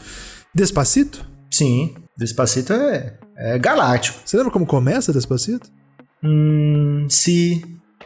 Despacito? 0.55 1.23
Sim, 1.53 1.93
Despacito 2.17 2.73
é, 2.73 3.15
é 3.37 3.59
galáctico. 3.59 4.17
Você 4.25 4.37
lembra 4.37 4.51
como 4.51 4.65
começa 4.65 5.13
Despacito? 5.13 5.69
Hum, 6.23 7.05
se. 7.09 7.61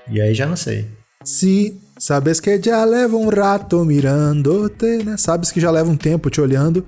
E 0.10 0.19
aí 0.19 0.34
já 0.34 0.45
não 0.45 0.56
sei. 0.56 0.86
Se 1.23 1.77
sabes 1.99 2.39
que 2.39 2.62
já 2.62 2.84
leva 2.84 3.15
um 3.15 3.30
rato 3.30 3.84
mirando-te, 3.86 5.03
né? 5.03 5.17
Sabes 5.17 5.51
que 5.51 5.60
já 5.60 5.69
leva 5.69 5.89
um 5.89 5.97
tempo 5.97 6.30
te 6.30 6.41
olhando. 6.41 6.86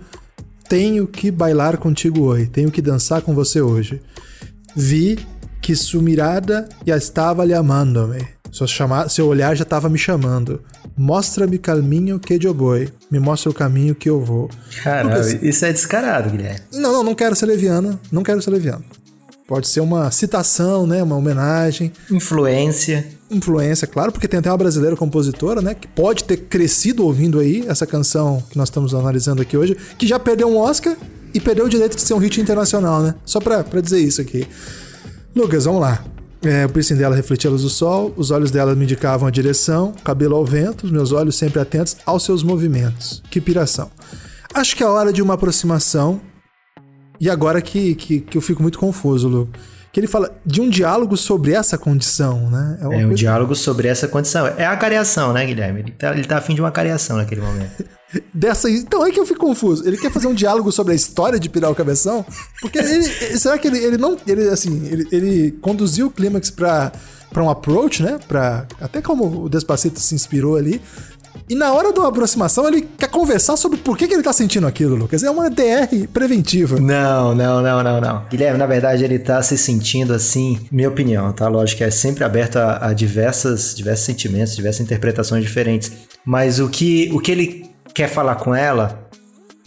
Tenho 0.68 1.08
que 1.08 1.32
bailar 1.32 1.78
contigo 1.78 2.22
hoje. 2.22 2.48
Tenho 2.48 2.72
que 2.72 2.82
dançar 2.82 3.22
com 3.22 3.34
você 3.34 3.62
hoje. 3.62 4.02
Vi 4.76 5.20
que 5.62 5.76
sua 5.76 6.02
mirada 6.02 6.68
já 6.86 6.96
estava 6.96 7.44
lhe 7.44 7.54
amando-me. 7.54 8.26
Chama... 8.68 9.08
Seu 9.10 9.28
olhar 9.28 9.56
já 9.56 9.64
estava 9.64 9.90
me 9.90 9.98
chamando. 9.98 10.64
Mostra-me 10.98 11.58
o 11.58 11.60
caminho 11.60 12.20
que 12.20 12.34
eu 12.34 12.54
vou. 12.54 12.76
Me 13.10 13.20
mostra 13.20 13.50
o 13.50 13.54
caminho 13.54 13.96
que 13.96 14.10
eu 14.10 14.22
vou. 14.22 14.50
Caralho, 14.84 15.46
isso 15.46 15.66
é 15.66 15.72
descarado, 15.72 16.30
Guilherme. 16.30 16.60
Não, 16.74 16.92
não, 16.92 17.04
não 17.04 17.16
quero 17.16 17.36
ser 17.36 17.46
leviano. 17.46 18.00
Não 18.12 18.24
quero 18.24 18.42
ser 18.42 18.52
leviano. 18.52 18.84
Pode 19.50 19.68
ser 19.68 19.80
uma 19.80 20.12
citação, 20.12 20.86
né? 20.86 21.02
Uma 21.02 21.16
homenagem 21.16 21.92
Influência. 22.12 23.08
influência, 23.32 23.88
claro, 23.88 24.12
porque 24.12 24.28
tem 24.28 24.40
até 24.40 24.52
uma 24.52 24.58
brasileira 24.58 24.96
compositora, 24.96 25.60
né, 25.60 25.74
que 25.74 25.88
pode 25.88 26.24
ter 26.24 26.38
crescido 26.38 27.04
ouvindo 27.04 27.40
aí 27.40 27.64
essa 27.68 27.88
canção 27.88 28.44
que 28.48 28.56
nós 28.56 28.68
estamos 28.70 28.94
analisando 28.94 29.42
aqui 29.42 29.58
hoje, 29.58 29.76
que 29.98 30.06
já 30.06 30.20
perdeu 30.20 30.48
um 30.48 30.58
Oscar 30.58 30.96
e 31.34 31.40
perdeu 31.40 31.66
o 31.66 31.70
direito 31.70 31.96
de 31.96 32.02
ser 32.04 32.14
um 32.14 32.20
hit 32.20 32.40
internacional, 32.40 33.02
né? 33.02 33.16
Só 33.26 33.40
pra, 33.40 33.64
pra 33.64 33.82
dizer 33.82 34.00
isso 34.00 34.22
aqui. 34.22 34.48
Lucas, 35.36 35.66
vamos 35.66 35.82
lá. 35.82 36.04
É, 36.44 36.68
o 36.68 36.70
piercing 36.70 36.96
dela 36.96 37.16
refletia 37.16 37.50
a 37.50 37.52
luz 37.52 37.64
do 37.64 37.70
sol, 37.70 38.14
os 38.16 38.30
olhos 38.30 38.52
dela 38.52 38.76
me 38.76 38.84
indicavam 38.84 39.28
a 39.28 39.32
direção, 39.32 39.94
cabelo 40.04 40.36
ao 40.36 40.46
vento, 40.46 40.86
os 40.86 40.92
meus 40.92 41.12
olhos 41.12 41.36
sempre 41.36 41.60
atentos 41.60 41.98
aos 42.06 42.24
seus 42.24 42.44
movimentos. 42.44 43.24
Que 43.32 43.42
piração. 43.42 43.90
Acho 44.54 44.76
que 44.76 44.84
é 44.84 44.88
hora 44.88 45.12
de 45.12 45.22
uma 45.24 45.34
aproximação. 45.34 46.22
E 47.20 47.30
agora 47.30 47.62
que, 47.62 47.96
que, 47.96 48.20
que 48.22 48.38
eu 48.38 48.42
fico 48.42 48.62
muito 48.62 48.80
confuso, 48.80 49.28
Lu. 49.28 49.50
Que 49.92 50.00
ele 50.00 50.08
fala 50.08 50.32
de 50.46 50.62
um 50.62 50.70
diálogo 50.70 51.18
sobre 51.18 51.52
essa 51.54 51.76
condição, 51.78 52.50
né? 52.52 52.78
uma 52.82 52.94
É 52.94 52.98
um 52.98 53.02
coisa- 53.02 53.16
diálogo 53.16 53.56
sobre 53.56 53.88
essa 53.88 54.08
condição. 54.08 54.46
É 54.46 54.66
a 54.66 54.78
cariação, 54.78 55.34
né, 55.34 55.44
Guilherme? 55.46 55.80
Ele 55.80 55.92
tá, 55.92 56.12
ele 56.14 56.26
tá 56.28 56.38
afim 56.38 56.54
de 56.54 56.62
uma 56.62 56.70
cariação 56.72 57.18
naquele 57.18 57.42
momento. 57.42 57.84
dessa. 58.34 58.70
Então 58.70 59.06
é 59.06 59.12
que 59.12 59.20
eu 59.20 59.26
fico 59.26 59.40
confuso. 59.40 59.88
Ele 59.88 59.98
quer 59.98 60.12
fazer 60.12 60.28
um 60.28 60.34
diálogo 60.34 60.72
sobre 60.72 60.94
a 60.94 60.96
história 60.96 61.40
de 61.40 61.50
Pirar 61.50 61.72
o 61.72 61.76
Cabeção? 61.76 62.24
Porque 62.62 62.78
ele. 62.78 63.04
será 63.38 63.58
que 63.58 63.68
ele, 63.68 63.80
ele 63.80 63.98
não. 63.98 64.16
Ele, 64.28 64.48
assim, 64.50 64.86
ele, 64.86 65.08
ele 65.12 65.52
conduziu 65.60 66.06
o 66.08 66.12
clímax 66.12 66.52
pra, 66.52 66.92
pra 67.32 67.44
um 67.44 67.50
approach, 67.50 68.04
né? 68.04 68.20
Pra, 68.28 68.68
até 68.80 69.02
como 69.02 69.44
o 69.44 69.50
Despacito 69.50 70.00
se 70.00 70.14
inspirou 70.14 70.56
ali. 70.56 70.80
E 71.50 71.56
na 71.56 71.74
hora 71.74 71.92
da 71.92 72.08
aproximação, 72.08 72.68
ele 72.68 72.88
quer 72.96 73.10
conversar 73.10 73.58
sobre 73.58 73.80
por 73.80 73.98
que, 73.98 74.08
que 74.08 74.14
ele 74.14 74.22
tá 74.22 74.32
sentindo 74.32 74.68
aquilo, 74.68 74.96
Lucas. 74.96 75.24
É 75.24 75.32
uma 75.32 75.50
DR 75.50 76.08
preventiva. 76.14 76.80
Não, 76.80 77.34
não, 77.34 77.60
não, 77.60 77.82
não, 77.82 78.00
não. 78.00 78.26
Guilherme, 78.30 78.60
na 78.60 78.68
verdade, 78.68 79.04
ele 79.04 79.18
tá 79.18 79.42
se 79.42 79.58
sentindo 79.58 80.14
assim, 80.14 80.60
minha 80.72 80.88
opinião, 80.88 81.34
tá? 81.34 81.48
Lógico 81.48 81.80
que 81.80 81.84
é 81.84 81.90
sempre 81.90 82.24
aberto 82.24 82.58
a, 82.58 82.90
a 82.90 82.94
diversas, 82.94 83.74
diversos 83.74 84.06
sentimentos, 84.06 84.56
diversas 84.56 84.82
interpretações 84.82 85.44
diferentes. 85.44 85.92
Mas 86.24 86.60
o 86.60 86.70
que, 86.70 87.10
o 87.12 87.20
que 87.20 87.32
ele 87.32 87.72
quer 87.96 88.10
falar 88.10 88.36
com 88.36 88.54
ela 88.54 89.10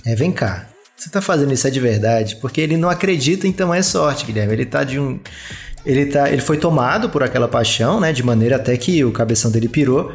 é: 0.06 0.14
vem 0.14 0.30
cá, 0.30 0.68
você 0.96 1.10
tá 1.10 1.20
fazendo 1.20 1.52
isso 1.52 1.66
é 1.66 1.70
de 1.70 1.80
verdade? 1.80 2.36
Porque 2.36 2.60
ele 2.60 2.76
não 2.76 2.88
acredita, 2.88 3.48
então 3.48 3.74
é 3.74 3.82
sorte, 3.82 4.24
Guilherme. 4.24 4.52
Ele 4.52 4.66
tá 4.66 4.84
de 4.84 5.00
um. 5.00 5.18
Ele, 5.84 6.06
tá, 6.06 6.30
ele 6.30 6.42
foi 6.42 6.58
tomado 6.58 7.10
por 7.10 7.24
aquela 7.24 7.48
paixão, 7.48 7.98
né? 7.98 8.12
De 8.12 8.22
maneira 8.22 8.54
até 8.54 8.76
que 8.76 9.04
o 9.04 9.10
cabeção 9.10 9.50
dele 9.50 9.68
pirou. 9.68 10.12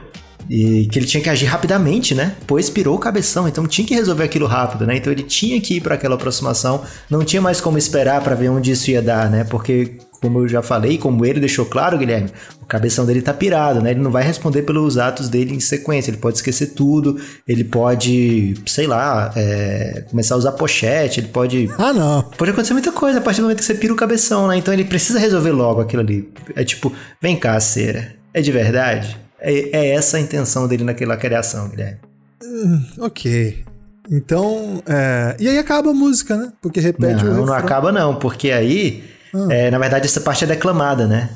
E 0.49 0.87
que 0.87 0.97
ele 0.99 1.05
tinha 1.05 1.21
que 1.21 1.29
agir 1.29 1.45
rapidamente, 1.45 2.15
né? 2.15 2.35
Pois 2.45 2.69
pirou 2.69 2.95
o 2.95 2.99
cabeção, 2.99 3.47
então 3.47 3.67
tinha 3.67 3.85
que 3.85 3.93
resolver 3.93 4.23
aquilo 4.23 4.45
rápido, 4.47 4.85
né? 4.85 4.97
Então 4.97 5.11
ele 5.11 5.23
tinha 5.23 5.59
que 5.59 5.75
ir 5.75 5.81
para 5.81 5.95
aquela 5.95 6.15
aproximação, 6.15 6.83
não 7.09 7.23
tinha 7.23 7.41
mais 7.41 7.59
como 7.59 7.77
esperar 7.77 8.21
para 8.21 8.35
ver 8.35 8.49
onde 8.49 8.71
isso 8.71 8.89
ia 8.89 9.01
dar, 9.01 9.29
né? 9.29 9.43
Porque, 9.43 9.97
como 10.21 10.39
eu 10.39 10.47
já 10.47 10.61
falei, 10.61 10.97
como 10.97 11.25
ele 11.25 11.39
deixou 11.39 11.65
claro, 11.65 11.97
Guilherme, 11.97 12.29
o 12.61 12.65
cabeção 12.65 13.05
dele 13.05 13.21
tá 13.21 13.33
pirado, 13.33 13.81
né? 13.81 13.91
Ele 13.91 13.99
não 13.99 14.11
vai 14.11 14.23
responder 14.23 14.61
pelos 14.63 14.97
atos 14.97 15.27
dele 15.29 15.53
em 15.53 15.59
sequência, 15.59 16.11
ele 16.11 16.17
pode 16.17 16.37
esquecer 16.37 16.67
tudo, 16.67 17.19
ele 17.47 17.63
pode, 17.63 18.55
sei 18.65 18.87
lá, 18.87 19.31
é, 19.35 20.05
começar 20.09 20.35
a 20.35 20.37
usar 20.37 20.51
pochete, 20.53 21.19
ele 21.19 21.27
pode 21.27 21.69
Ah, 21.77 21.93
não. 21.93 22.23
Pode 22.37 22.51
acontecer 22.51 22.73
muita 22.73 22.91
coisa 22.91 23.19
a 23.19 23.21
partir 23.21 23.41
do 23.41 23.43
momento 23.43 23.59
que 23.59 23.65
você 23.65 23.75
pira 23.75 23.93
o 23.93 23.97
cabeção, 23.97 24.47
né? 24.47 24.57
Então 24.57 24.73
ele 24.73 24.85
precisa 24.85 25.19
resolver 25.19 25.51
logo 25.51 25.81
aquilo 25.81 26.01
ali. 26.01 26.29
É 26.55 26.63
tipo, 26.63 26.91
vem 27.21 27.35
cá, 27.35 27.59
cera. 27.59 28.15
é 28.33 28.41
de 28.41 28.51
verdade? 28.51 29.26
É, 29.39 29.77
é 29.77 29.89
essa 29.89 30.17
a 30.17 30.19
intenção 30.19 30.67
dele 30.67 30.83
naquela 30.83 31.17
criação, 31.17 31.69
Guilherme. 31.69 31.99
Hum, 32.43 32.83
ok. 32.99 33.65
Então, 34.09 34.81
é... 34.85 35.35
e 35.39 35.49
aí 35.49 35.57
acaba 35.57 35.91
a 35.91 35.93
música, 35.93 36.37
né? 36.37 36.51
Porque 36.61 36.79
repete 36.79 37.23
não, 37.23 37.31
o 37.31 37.35
Não, 37.35 37.45
não 37.47 37.53
acaba 37.53 37.91
não, 37.91 38.15
porque 38.15 38.51
aí, 38.51 39.03
ah. 39.33 39.47
é, 39.49 39.71
na 39.71 39.77
verdade, 39.77 40.05
essa 40.05 40.21
parte 40.21 40.43
é 40.43 40.47
declamada, 40.47 41.05
né? 41.07 41.29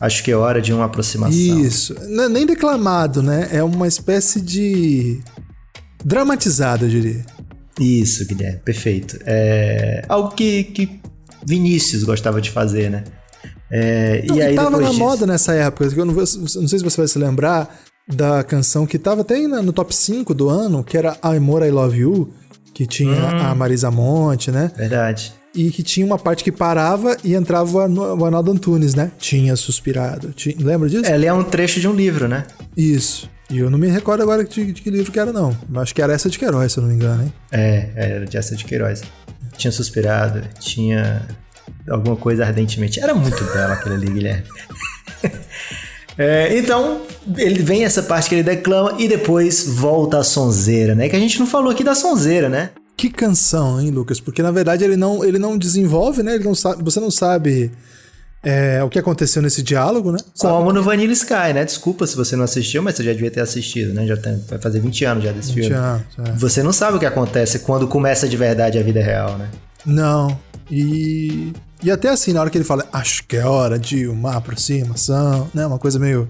Acho 0.00 0.22
que 0.22 0.30
é 0.30 0.36
hora 0.36 0.60
de 0.60 0.72
uma 0.72 0.84
aproximação. 0.84 1.36
Isso. 1.36 1.94
Não 2.08 2.24
é 2.24 2.28
nem 2.28 2.46
declamado, 2.46 3.22
né? 3.22 3.48
É 3.50 3.62
uma 3.62 3.88
espécie 3.88 4.40
de. 4.40 5.20
dramatizado, 6.04 6.84
eu 6.84 6.88
diria. 6.88 7.24
Isso, 7.80 8.26
Guilherme, 8.26 8.60
perfeito. 8.60 9.18
É 9.24 10.04
algo 10.08 10.30
que, 10.34 10.64
que 10.64 11.00
Vinícius 11.44 12.04
gostava 12.04 12.40
de 12.40 12.50
fazer, 12.50 12.90
né? 12.90 13.04
É, 13.70 14.24
não, 14.26 14.36
e 14.36 14.42
aí 14.42 14.54
tava 14.54 14.70
na 14.70 14.88
disso... 14.88 14.98
moda 14.98 15.26
nessa 15.26 15.54
época. 15.54 15.84
Eu 15.84 16.04
não, 16.04 16.14
vou, 16.14 16.24
não, 16.24 16.68
sei 16.68 16.78
se 16.78 16.84
você 16.84 16.96
vai 16.96 17.08
se 17.08 17.18
lembrar 17.18 17.76
da 18.06 18.42
canção 18.42 18.86
que 18.86 18.98
tava 18.98 19.20
até 19.20 19.38
no 19.46 19.72
top 19.72 19.94
5 19.94 20.32
do 20.34 20.48
ano, 20.48 20.82
que 20.82 20.96
era 20.96 21.16
Amor 21.20 21.62
I 21.62 21.70
Love 21.70 21.98
You, 21.98 22.32
que 22.72 22.86
tinha 22.86 23.12
hum, 23.12 23.38
a 23.38 23.54
Marisa 23.54 23.90
Monte, 23.90 24.50
né? 24.50 24.70
Verdade. 24.76 25.34
E 25.54 25.70
que 25.70 25.82
tinha 25.82 26.06
uma 26.06 26.18
parte 26.18 26.44
que 26.44 26.52
parava 26.52 27.16
e 27.24 27.34
entrava 27.34 27.88
o 27.88 28.24
Arnaldo 28.24 28.52
Antunes, 28.52 28.94
né? 28.94 29.10
Tinha 29.18 29.56
suspirado. 29.56 30.32
Tinha, 30.32 30.54
lembra 30.58 30.88
disso? 30.88 31.06
É, 31.06 31.14
ele 31.14 31.26
é 31.26 31.32
um 31.32 31.42
trecho 31.42 31.80
de 31.80 31.88
um 31.88 31.92
livro, 31.92 32.28
né? 32.28 32.46
Isso. 32.76 33.28
E 33.50 33.58
eu 33.58 33.70
não 33.70 33.78
me 33.78 33.88
recordo 33.88 34.22
agora 34.22 34.44
de, 34.44 34.72
de 34.72 34.82
que 34.82 34.90
livro 34.90 35.10
que 35.10 35.18
era, 35.18 35.32
não. 35.32 35.56
Acho 35.76 35.94
que 35.94 36.02
era 36.02 36.12
essa 36.12 36.28
de 36.28 36.38
Queiroz, 36.38 36.72
se 36.72 36.78
eu 36.78 36.82
não 36.82 36.90
me 36.90 36.94
engano, 36.94 37.24
hein? 37.24 37.32
É, 37.50 37.88
era 37.96 38.26
de 38.26 38.36
essa 38.36 38.54
de 38.54 38.64
Queiroz. 38.64 39.02
Tinha 39.56 39.72
suspirado, 39.72 40.42
tinha 40.60 41.26
alguma 41.90 42.16
coisa 42.16 42.44
ardentemente. 42.44 43.00
Era 43.00 43.14
muito 43.14 43.42
bela 43.44 43.74
aquele 43.74 43.94
ali, 43.94 44.10
Guilherme. 44.10 44.44
É, 46.20 46.58
então, 46.58 47.02
ele 47.36 47.62
vem 47.62 47.84
essa 47.84 48.02
parte 48.02 48.28
que 48.28 48.34
ele 48.34 48.42
declama 48.42 48.96
e 48.98 49.06
depois 49.06 49.68
volta 49.68 50.18
a 50.18 50.24
sonzeira, 50.24 50.92
né? 50.92 51.08
Que 51.08 51.14
a 51.14 51.20
gente 51.20 51.38
não 51.38 51.46
falou 51.46 51.70
aqui 51.70 51.84
da 51.84 51.94
sonzeira, 51.94 52.48
né? 52.48 52.70
Que 52.96 53.08
canção, 53.08 53.80
hein, 53.80 53.90
Lucas? 53.90 54.18
Porque 54.18 54.42
na 54.42 54.50
verdade 54.50 54.82
ele 54.82 54.96
não, 54.96 55.24
ele 55.24 55.38
não 55.38 55.56
desenvolve, 55.56 56.24
né? 56.24 56.34
Ele 56.34 56.42
não 56.42 56.56
sabe, 56.56 56.82
você 56.82 56.98
não 56.98 57.12
sabe 57.12 57.70
é, 58.42 58.82
o 58.82 58.88
que 58.88 58.98
aconteceu 58.98 59.40
nesse 59.40 59.62
diálogo, 59.62 60.10
né? 60.10 60.18
Sabe? 60.34 60.54
Como 60.54 60.72
no 60.72 60.82
Vanilla 60.82 61.12
Sky, 61.12 61.52
né? 61.54 61.64
Desculpa 61.64 62.04
se 62.04 62.16
você 62.16 62.34
não 62.34 62.42
assistiu, 62.42 62.82
mas 62.82 62.96
você 62.96 63.04
já 63.04 63.12
devia 63.12 63.30
ter 63.30 63.40
assistido, 63.40 63.94
né? 63.94 64.04
Já 64.04 64.16
tem, 64.16 64.42
vai 64.48 64.58
fazer 64.58 64.80
20 64.80 65.04
anos 65.04 65.22
já 65.22 65.30
desse 65.30 65.52
20 65.52 65.64
filme. 65.68 65.76
Anos, 65.76 66.02
é. 66.18 66.32
Você 66.32 66.64
não 66.64 66.72
sabe 66.72 66.96
o 66.96 67.00
que 67.00 67.06
acontece 67.06 67.60
quando 67.60 67.86
começa 67.86 68.28
de 68.28 68.36
verdade 68.36 68.76
a 68.76 68.82
vida 68.82 69.00
real, 69.00 69.38
né? 69.38 69.48
Não. 69.86 70.36
E 70.68 71.52
e 71.82 71.90
até 71.90 72.08
assim, 72.08 72.32
na 72.32 72.40
hora 72.40 72.50
que 72.50 72.58
ele 72.58 72.64
fala, 72.64 72.86
acho 72.92 73.26
que 73.26 73.36
é 73.36 73.44
hora 73.44 73.78
de 73.78 74.06
uma 74.06 74.36
aproximação, 74.36 75.50
né? 75.54 75.66
Uma 75.66 75.78
coisa 75.78 75.98
meio 75.98 76.28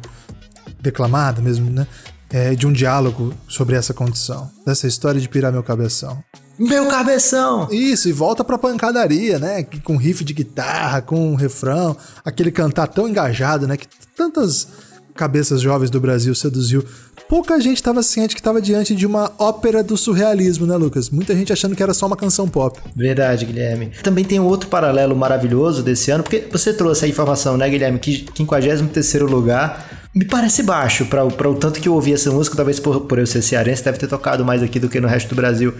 declamada 0.80 1.40
mesmo, 1.40 1.70
né? 1.70 1.86
É, 2.30 2.54
de 2.54 2.66
um 2.66 2.72
diálogo 2.72 3.32
sobre 3.48 3.74
essa 3.74 3.94
condição, 3.94 4.50
dessa 4.66 4.86
história 4.86 5.18
de 5.20 5.28
pirar 5.28 5.50
meu 5.50 5.62
cabeção. 5.62 6.22
Meu 6.58 6.86
cabeção! 6.88 7.68
Isso, 7.70 8.08
e 8.08 8.12
volta 8.12 8.44
pra 8.44 8.58
pancadaria, 8.58 9.38
né? 9.38 9.62
Com 9.84 9.96
riff 9.96 10.24
de 10.24 10.34
guitarra, 10.34 11.00
com 11.00 11.32
um 11.32 11.34
refrão, 11.36 11.96
aquele 12.24 12.50
cantar 12.50 12.88
tão 12.88 13.08
engajado, 13.08 13.66
né? 13.66 13.76
Que 13.76 13.86
tantas 14.16 14.68
cabeças 15.14 15.60
jovens 15.60 15.90
do 15.90 16.00
Brasil 16.00 16.34
seduziu 16.34 16.84
pouca 17.28 17.60
gente 17.60 17.76
estava 17.76 18.02
ciente 18.02 18.34
que 18.34 18.40
estava 18.40 18.60
diante 18.60 18.94
de 18.94 19.06
uma 19.06 19.30
ópera 19.38 19.82
do 19.82 19.96
surrealismo, 19.96 20.66
né, 20.66 20.76
Lucas? 20.76 21.10
Muita 21.10 21.34
gente 21.34 21.52
achando 21.52 21.76
que 21.76 21.82
era 21.82 21.92
só 21.92 22.06
uma 22.06 22.16
canção 22.16 22.48
pop. 22.48 22.80
Verdade, 22.96 23.44
Guilherme. 23.44 23.92
Também 24.02 24.24
tem 24.24 24.40
um 24.40 24.46
outro 24.46 24.68
paralelo 24.68 25.14
maravilhoso 25.14 25.82
desse 25.82 26.10
ano, 26.10 26.22
porque 26.22 26.46
você 26.50 26.72
trouxe 26.72 27.04
a 27.04 27.08
informação, 27.08 27.56
né, 27.56 27.68
Guilherme, 27.68 27.98
que 27.98 28.26
53 28.34 29.20
lugar 29.22 29.98
me 30.14 30.24
parece 30.24 30.62
baixo 30.62 31.04
para 31.06 31.24
o 31.24 31.54
tanto 31.54 31.80
que 31.80 31.88
eu 31.88 31.94
ouvi 31.94 32.12
essa 32.12 32.30
música, 32.30 32.56
talvez 32.56 32.80
por, 32.80 33.02
por 33.02 33.18
eu 33.18 33.26
ser 33.26 33.42
cearense, 33.42 33.84
deve 33.84 33.98
ter 33.98 34.08
tocado 34.08 34.44
mais 34.44 34.62
aqui 34.62 34.80
do 34.80 34.88
que 34.88 35.00
no 35.00 35.06
resto 35.06 35.28
do 35.28 35.36
Brasil. 35.36 35.74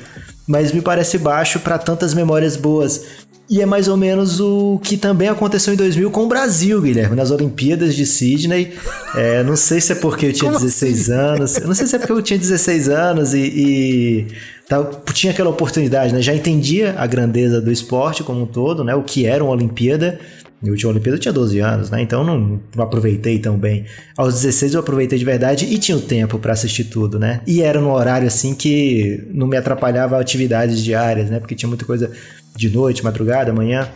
Mas 0.46 0.70
me 0.70 0.80
parece 0.80 1.18
baixo 1.18 1.58
para 1.60 1.78
tantas 1.78 2.14
memórias 2.14 2.56
boas. 2.56 3.04
E 3.50 3.62
é 3.62 3.66
mais 3.66 3.88
ou 3.88 3.96
menos 3.96 4.40
o 4.40 4.78
que 4.82 4.98
também 4.98 5.28
aconteceu 5.28 5.72
em 5.72 5.76
2000 5.76 6.10
com 6.10 6.24
o 6.24 6.28
Brasil, 6.28 6.82
Guilherme, 6.82 7.16
nas 7.16 7.30
Olimpíadas 7.30 7.94
de 7.94 8.04
Sydney. 8.04 8.74
É, 9.14 9.42
não 9.42 9.56
sei 9.56 9.80
se 9.80 9.92
é 9.92 9.94
porque 9.94 10.26
eu 10.26 10.32
tinha 10.34 10.50
Como 10.50 10.62
16 10.62 11.00
assim? 11.00 11.12
anos. 11.12 11.58
Não 11.60 11.74
sei 11.74 11.86
se 11.86 11.96
é 11.96 11.98
porque 11.98 12.12
eu 12.12 12.20
tinha 12.22 12.38
16 12.38 12.90
anos 12.90 13.32
e, 13.32 13.38
e 13.40 14.26
tinha 15.14 15.32
aquela 15.32 15.48
oportunidade, 15.48 16.12
né? 16.12 16.20
Já 16.20 16.34
entendia 16.34 16.94
a 16.98 17.06
grandeza 17.06 17.58
do 17.58 17.72
esporte 17.72 18.22
como 18.22 18.42
um 18.42 18.46
todo, 18.46 18.84
né? 18.84 18.94
O 18.94 19.02
que 19.02 19.24
era 19.24 19.42
uma 19.42 19.52
Olimpíada. 19.52 20.20
Na 20.62 20.70
última 20.70 20.90
Olimpíada 20.90 21.16
eu 21.16 21.20
tinha 21.20 21.32
12 21.32 21.60
anos, 21.60 21.90
né? 21.90 22.02
Então 22.02 22.24
não, 22.24 22.60
não 22.74 22.84
aproveitei 22.84 23.38
tão 23.38 23.56
bem. 23.56 23.84
Aos 24.16 24.34
16 24.34 24.74
eu 24.74 24.80
aproveitei 24.80 25.18
de 25.18 25.24
verdade 25.24 25.64
e 25.64 25.78
tinha 25.78 25.96
o 25.96 26.00
tempo 26.00 26.38
para 26.38 26.52
assistir 26.52 26.84
tudo, 26.84 27.18
né? 27.18 27.40
E 27.46 27.62
era 27.62 27.80
num 27.80 27.92
horário 27.92 28.26
assim 28.26 28.54
que 28.54 29.24
não 29.32 29.46
me 29.46 29.56
atrapalhava 29.56 30.18
atividades 30.18 30.82
diárias, 30.82 31.30
né? 31.30 31.38
Porque 31.38 31.54
tinha 31.54 31.68
muita 31.68 31.84
coisa 31.84 32.10
de 32.56 32.68
noite, 32.70 33.04
madrugada, 33.04 33.52
manhã. 33.52 33.88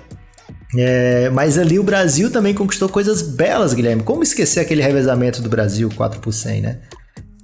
É, 0.76 1.28
mas 1.30 1.58
ali 1.58 1.78
o 1.78 1.82
Brasil 1.82 2.30
também 2.30 2.54
conquistou 2.54 2.88
coisas 2.88 3.22
belas, 3.22 3.74
Guilherme. 3.74 4.02
Como 4.02 4.22
esquecer 4.22 4.60
aquele 4.60 4.82
revezamento 4.82 5.42
do 5.42 5.48
Brasil 5.48 5.90
4 5.94 6.20
por 6.20 6.32
100, 6.32 6.60
né? 6.60 6.78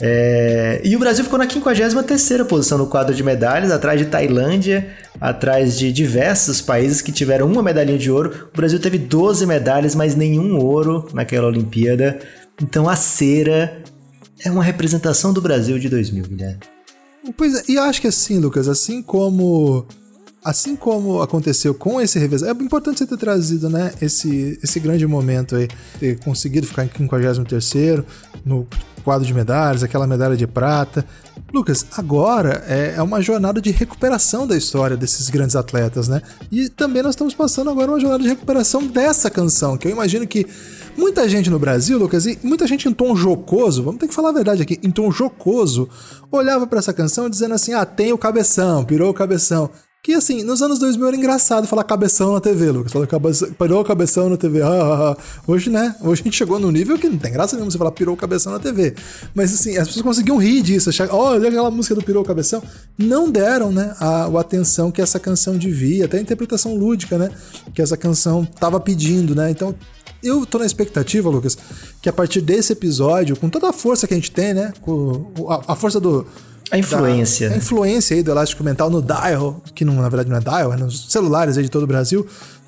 É, 0.01 0.81
e 0.85 0.95
o 0.95 0.99
Brasil 0.99 1.25
ficou 1.25 1.39
na 1.39 1.49
53 1.49 2.47
posição 2.47 2.79
no 2.79 2.87
quadro 2.87 3.15
de 3.15 3.23
medalhas, 3.23 3.71
atrás 3.71 3.99
de 3.99 4.07
Tailândia, 4.07 4.89
atrás 5.21 5.77
de 5.77 5.91
diversos 5.91 6.61
países 6.61 7.03
que 7.03 7.11
tiveram 7.11 7.47
uma 7.47 7.63
medalhinha 7.63 7.99
de 7.99 8.11
ouro. 8.11 8.49
O 8.55 8.57
Brasil 8.57 8.79
teve 8.79 8.97
12 8.97 9.45
medalhas, 9.47 9.95
mas 9.95 10.15
nenhum 10.15 10.57
ouro 10.57 11.09
naquela 11.13 11.49
Olimpíada. 11.49 12.21
Então 12.63 12.89
a 12.89 12.95
cera 12.95 13.83
é 14.45 14.51
uma 14.51 14.63
representação 14.63 15.33
do 15.33 15.41
Brasil 15.41 15.79
de 15.79 15.89
2000, 15.89 16.25
Guilherme. 16.25 16.61
Pois 17.37 17.55
é, 17.57 17.63
e 17.69 17.75
eu 17.75 17.83
acho 17.83 18.01
que 18.01 18.07
assim, 18.07 18.39
Lucas, 18.39 18.69
assim 18.69 19.03
como 19.03 19.87
assim 20.45 20.77
como 20.77 21.21
aconteceu 21.21 21.75
com 21.75 22.01
esse 22.01 22.19
revezamento, 22.19 22.63
é 22.63 22.65
importante 22.65 22.99
você 23.01 23.07
ter 23.07 23.17
trazido, 23.19 23.69
né, 23.69 23.93
esse, 24.01 24.59
esse 24.63 24.81
grande 24.81 25.07
momento 25.07 25.57
aí, 25.57 25.69
ter 25.99 26.19
conseguido 26.21 26.67
ficar 26.67 26.85
em 26.85 26.89
53 26.89 28.05
no 28.47 28.67
quadro 29.09 29.27
de 29.27 29.33
medalhas, 29.33 29.83
aquela 29.83 30.07
medalha 30.07 30.37
de 30.37 30.47
prata. 30.47 31.03
Lucas, 31.51 31.87
agora 31.97 32.63
é, 32.69 32.97
é 32.99 33.03
uma 33.03 33.23
jornada 33.23 33.59
de 33.59 33.71
recuperação 33.71 34.47
da 34.47 34.55
história 34.55 34.99
desses 34.99 35.31
grandes 35.31 35.57
atletas, 35.57 36.09
né? 36.09 36.21
E 36.53 36.69
também 36.69 37.03
nós 37.03 37.13
estamos 37.13 37.33
passando 37.33 37.71
agora 37.71 37.91
uma 37.91 37.99
jornada 37.99 38.23
de 38.23 38.29
recuperação 38.29 38.87
dessa 38.87 39.31
canção, 39.31 39.79
que 39.79 39.89
eu 39.89 39.93
imagino 39.93 40.27
que 40.27 40.47
muita 40.95 41.27
gente 41.27 41.49
no 41.49 41.59
Brasil, 41.59 41.99
Lucas, 41.99 42.27
e 42.27 42.39
muita 42.43 42.67
gente 42.67 42.87
em 42.87 42.93
tom 42.93 43.17
jocoso, 43.17 43.83
vamos 43.83 43.99
ter 43.99 44.09
que 44.09 44.15
falar 44.15 44.29
a 44.29 44.33
verdade 44.33 44.61
aqui, 44.61 44.79
em 44.83 44.91
tom 44.91 45.11
jocoso, 45.11 45.89
olhava 46.31 46.67
para 46.67 46.81
essa 46.81 46.93
canção 46.93 47.31
dizendo 47.31 47.55
assim: 47.55 47.73
ah, 47.73 47.87
tem 47.87 48.13
o 48.13 48.19
cabeção, 48.19 48.85
pirou 48.85 49.09
o 49.09 49.15
cabeção. 49.15 49.71
Que 50.09 50.15
assim, 50.15 50.43
nos 50.43 50.63
anos 50.63 50.79
2000 50.79 51.07
era 51.07 51.17
engraçado 51.19 51.67
falar 51.67 51.85
cabeção 51.85 52.33
na 52.33 52.41
TV, 52.41 52.71
Lucas. 52.71 52.91
Falar 52.91 53.07
cabeça, 53.07 53.47
pirou 53.59 53.85
cabeção 53.85 54.31
na 54.31 54.39
TV. 54.39 54.63
Ah, 54.63 54.67
ah, 54.67 55.11
ah. 55.11 55.17
Hoje, 55.47 55.69
né? 55.69 55.95
Hoje 56.01 56.23
a 56.23 56.25
gente 56.25 56.35
chegou 56.35 56.59
num 56.59 56.71
nível 56.71 56.99
que 56.99 57.11
não 57.11 57.19
tem 57.19 57.31
graça 57.31 57.55
nenhuma 57.55 57.71
você 57.71 57.77
falar 57.77 57.91
pirou 57.91 58.17
cabeção 58.17 58.51
na 58.51 58.59
TV. 58.59 58.95
Mas 59.35 59.53
assim, 59.53 59.77
as 59.77 59.87
pessoas 59.87 60.03
conseguiam 60.03 60.39
rir 60.39 60.63
disso. 60.63 60.89
Achar, 60.89 61.13
olha 61.13 61.51
aquela 61.51 61.71
música 61.71 61.95
do 61.95 62.03
pirou 62.03 62.25
cabeção. 62.25 62.63
Não 62.97 63.31
deram, 63.31 63.71
né, 63.71 63.95
a, 64.01 64.25
a 64.25 64.41
atenção 64.41 64.91
que 64.91 65.03
essa 65.03 65.21
canção 65.21 65.59
devia, 65.59 66.07
até 66.07 66.17
a 66.17 66.23
interpretação 66.23 66.75
lúdica, 66.75 67.19
né? 67.19 67.31
Que 67.75 67.83
essa 67.83 67.95
canção 67.95 68.47
tava 68.47 68.81
pedindo, 68.81 69.35
né? 69.35 69.51
Então, 69.51 69.75
eu 70.23 70.47
tô 70.47 70.59
na 70.59 70.65
expectativa, 70.65 71.29
Lucas, 71.29 71.59
que 72.01 72.09
a 72.09 72.13
partir 72.15 72.41
desse 72.41 72.73
episódio, 72.73 73.37
com 73.37 73.51
toda 73.51 73.69
a 73.69 73.75
força 73.75 74.07
que 74.07 74.15
a 74.15 74.17
gente 74.17 74.31
tem, 74.31 74.55
né? 74.55 74.73
Com 74.81 75.31
a 75.69 75.77
força 75.77 76.01
do 76.01 76.27
a 76.71 76.79
influência. 76.79 77.49
Da, 77.49 77.55
a 77.55 77.59
influência 77.59 78.17
aí 78.17 78.23
do 78.23 78.31
elástico 78.31 78.63
mental 78.63 78.91
no 78.91 79.03
dial, 79.03 79.63
que 79.75 79.85
não, 79.85 79.95
na 79.95 80.09
verdade 80.09 80.29
não 80.29 80.37
é 80.37 80.41
dial, 80.41 80.73
é 80.73 80.77
nos 80.77 81.11
celulares 81.11 81.57
aí 81.57 81.63
de 81.63 81.71
todo 81.71 81.83
o 81.83 81.87
Brasil, 81.87 82.27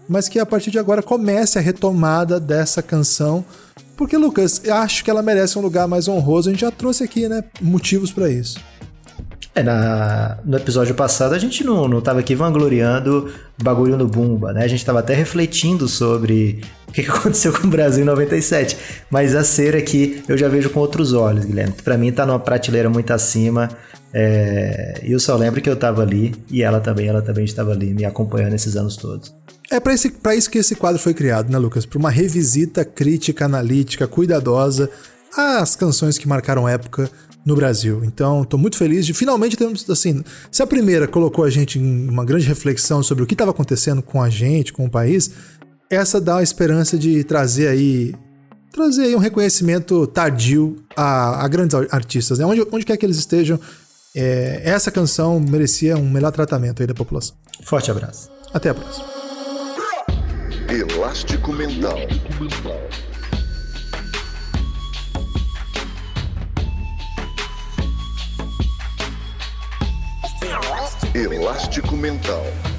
mas 0.09 0.29
que 0.29 0.39
a 0.39 0.47
partir 0.47 0.71
de 0.71 0.79
agora 0.79 1.03
comece 1.03 1.59
a 1.59 1.63
retomada 1.63 2.41
dessa 2.41 2.83
canção. 2.83 3.45
Porque, 3.97 4.17
Lucas, 4.17 4.61
eu 4.65 4.75
acho 4.75 5.05
que 5.05 5.11
ela 5.11 5.23
merece 5.23 5.59
um 5.59 5.63
lugar 5.63 5.87
mais 5.87 6.09
honroso. 6.09 6.49
A 6.49 6.53
gente 6.53 6.63
já 6.63 6.71
trouxe 6.71 7.05
aqui, 7.05 7.29
né, 7.29 7.45
motivos 7.61 8.11
para 8.11 8.29
isso. 8.31 8.59
É, 9.53 9.63
na, 9.65 10.39
no 10.45 10.57
episódio 10.57 10.95
passado 10.95 11.35
a 11.35 11.39
gente 11.39 11.65
não, 11.65 11.89
não 11.89 12.01
tava 12.01 12.21
aqui 12.21 12.37
vangloriando 12.37 13.33
bagulho 13.61 13.97
no 13.97 14.07
Bumba, 14.07 14.53
né? 14.53 14.65
A 14.65 14.69
gente 14.69 14.85
tava 14.85 15.01
até 15.01 15.13
refletindo 15.13 15.89
sobre 15.89 16.61
o 16.89 16.93
que 16.93 17.01
aconteceu 17.11 17.53
com 17.53 17.67
o 17.67 17.71
Brasil 17.71 18.03
em 18.03 18.07
97. 18.07 18.77
Mas 19.11 19.35
a 19.35 19.43
cera 19.43 19.79
aqui 19.79 20.23
eu 20.29 20.39
já 20.39 20.49
vejo 20.49 20.71
com 20.71 20.79
outros 20.79 21.13
olhos, 21.13 21.45
Guilherme. 21.45 21.75
Para 21.83 21.99
mim 21.99 22.13
tá 22.13 22.25
numa 22.25 22.39
prateleira 22.39 22.89
muito 22.89 23.13
acima. 23.13 23.69
É, 24.15 25.01
eu 25.03 25.19
só 25.19 25.37
lembro 25.37 25.61
que 25.61 25.69
eu 25.69 25.75
estava 25.75 26.03
ali 26.03 26.35
e 26.49 26.63
ela 26.63 26.81
também, 26.81 27.09
ela 27.09 27.23
também 27.23 27.45
estava 27.45 27.73
ali 27.73 27.93
me 27.93 28.05
acompanhando 28.05 28.55
esses 28.55 28.77
anos 28.77 28.97
todos. 28.97 29.35
É 29.71 29.79
para 29.79 29.95
isso 30.35 30.51
que 30.51 30.59
esse 30.59 30.75
quadro 30.75 31.01
foi 31.01 31.15
criado, 31.15 31.51
né, 31.51 31.59
Lucas? 31.59 31.87
Para 31.87 31.99
uma 31.99 32.11
revisita 32.11 32.85
crítica, 32.85 33.45
analítica, 33.45 34.07
cuidadosa 34.07 34.91
às 35.37 35.77
canções 35.77 36.19
que 36.19 36.27
marcaram 36.27 36.69
época 36.69 37.09
no 37.45 37.55
Brasil. 37.57 38.05
Então, 38.05 38.43
estou 38.43 38.59
muito 38.59 38.77
feliz 38.77 39.07
de 39.07 39.15
finalmente 39.15 39.57
termos, 39.57 39.89
assim, 39.89 40.23
se 40.51 40.63
a 40.63 40.67
primeira 40.67 41.09
colocou 41.09 41.45
a 41.45 41.51
gente 41.51 41.79
em 41.79 42.09
uma 42.09 42.25
grande 42.25 42.47
reflexão 42.47 43.03
sobre 43.03 43.25
o 43.25 43.27
que 43.27 43.35
estava 43.35 43.51
acontecendo 43.51 44.03
com 44.03 44.23
a 44.23 44.29
gente, 44.29 44.73
com 44.73 44.85
o 44.85 44.91
país, 44.91 45.31
essa 45.89 46.21
dá 46.21 46.39
a 46.39 46.43
esperança 46.43 46.99
de 46.99 47.25
trazer 47.25 47.69
aí 47.69 48.15
trazer 48.73 49.03
aí 49.03 49.17
um 49.17 49.19
reconhecimento 49.19 50.07
tardio 50.07 50.77
a, 50.97 51.45
a 51.45 51.49
grandes 51.49 51.75
artistas, 51.91 52.39
né? 52.39 52.47
Onde, 52.47 52.65
onde 52.71 52.87
quer 52.87 52.97
que 52.97 53.05
eles 53.05 53.19
estejam, 53.19 53.59
é, 54.15 54.63
essa 54.65 54.93
canção 54.93 55.41
merecia 55.41 55.97
um 55.97 56.09
melhor 56.09 56.31
tratamento 56.31 56.81
aí 56.81 56.87
da 56.87 56.95
população. 56.95 57.35
Forte 57.65 57.91
abraço. 57.91 58.31
Até 58.53 58.71
a 58.71 58.75
próxima. 58.75 59.07
Elástico 60.69 61.53
Mental. 61.53 61.99
Elástico 71.15 71.97
Mental. 71.97 72.70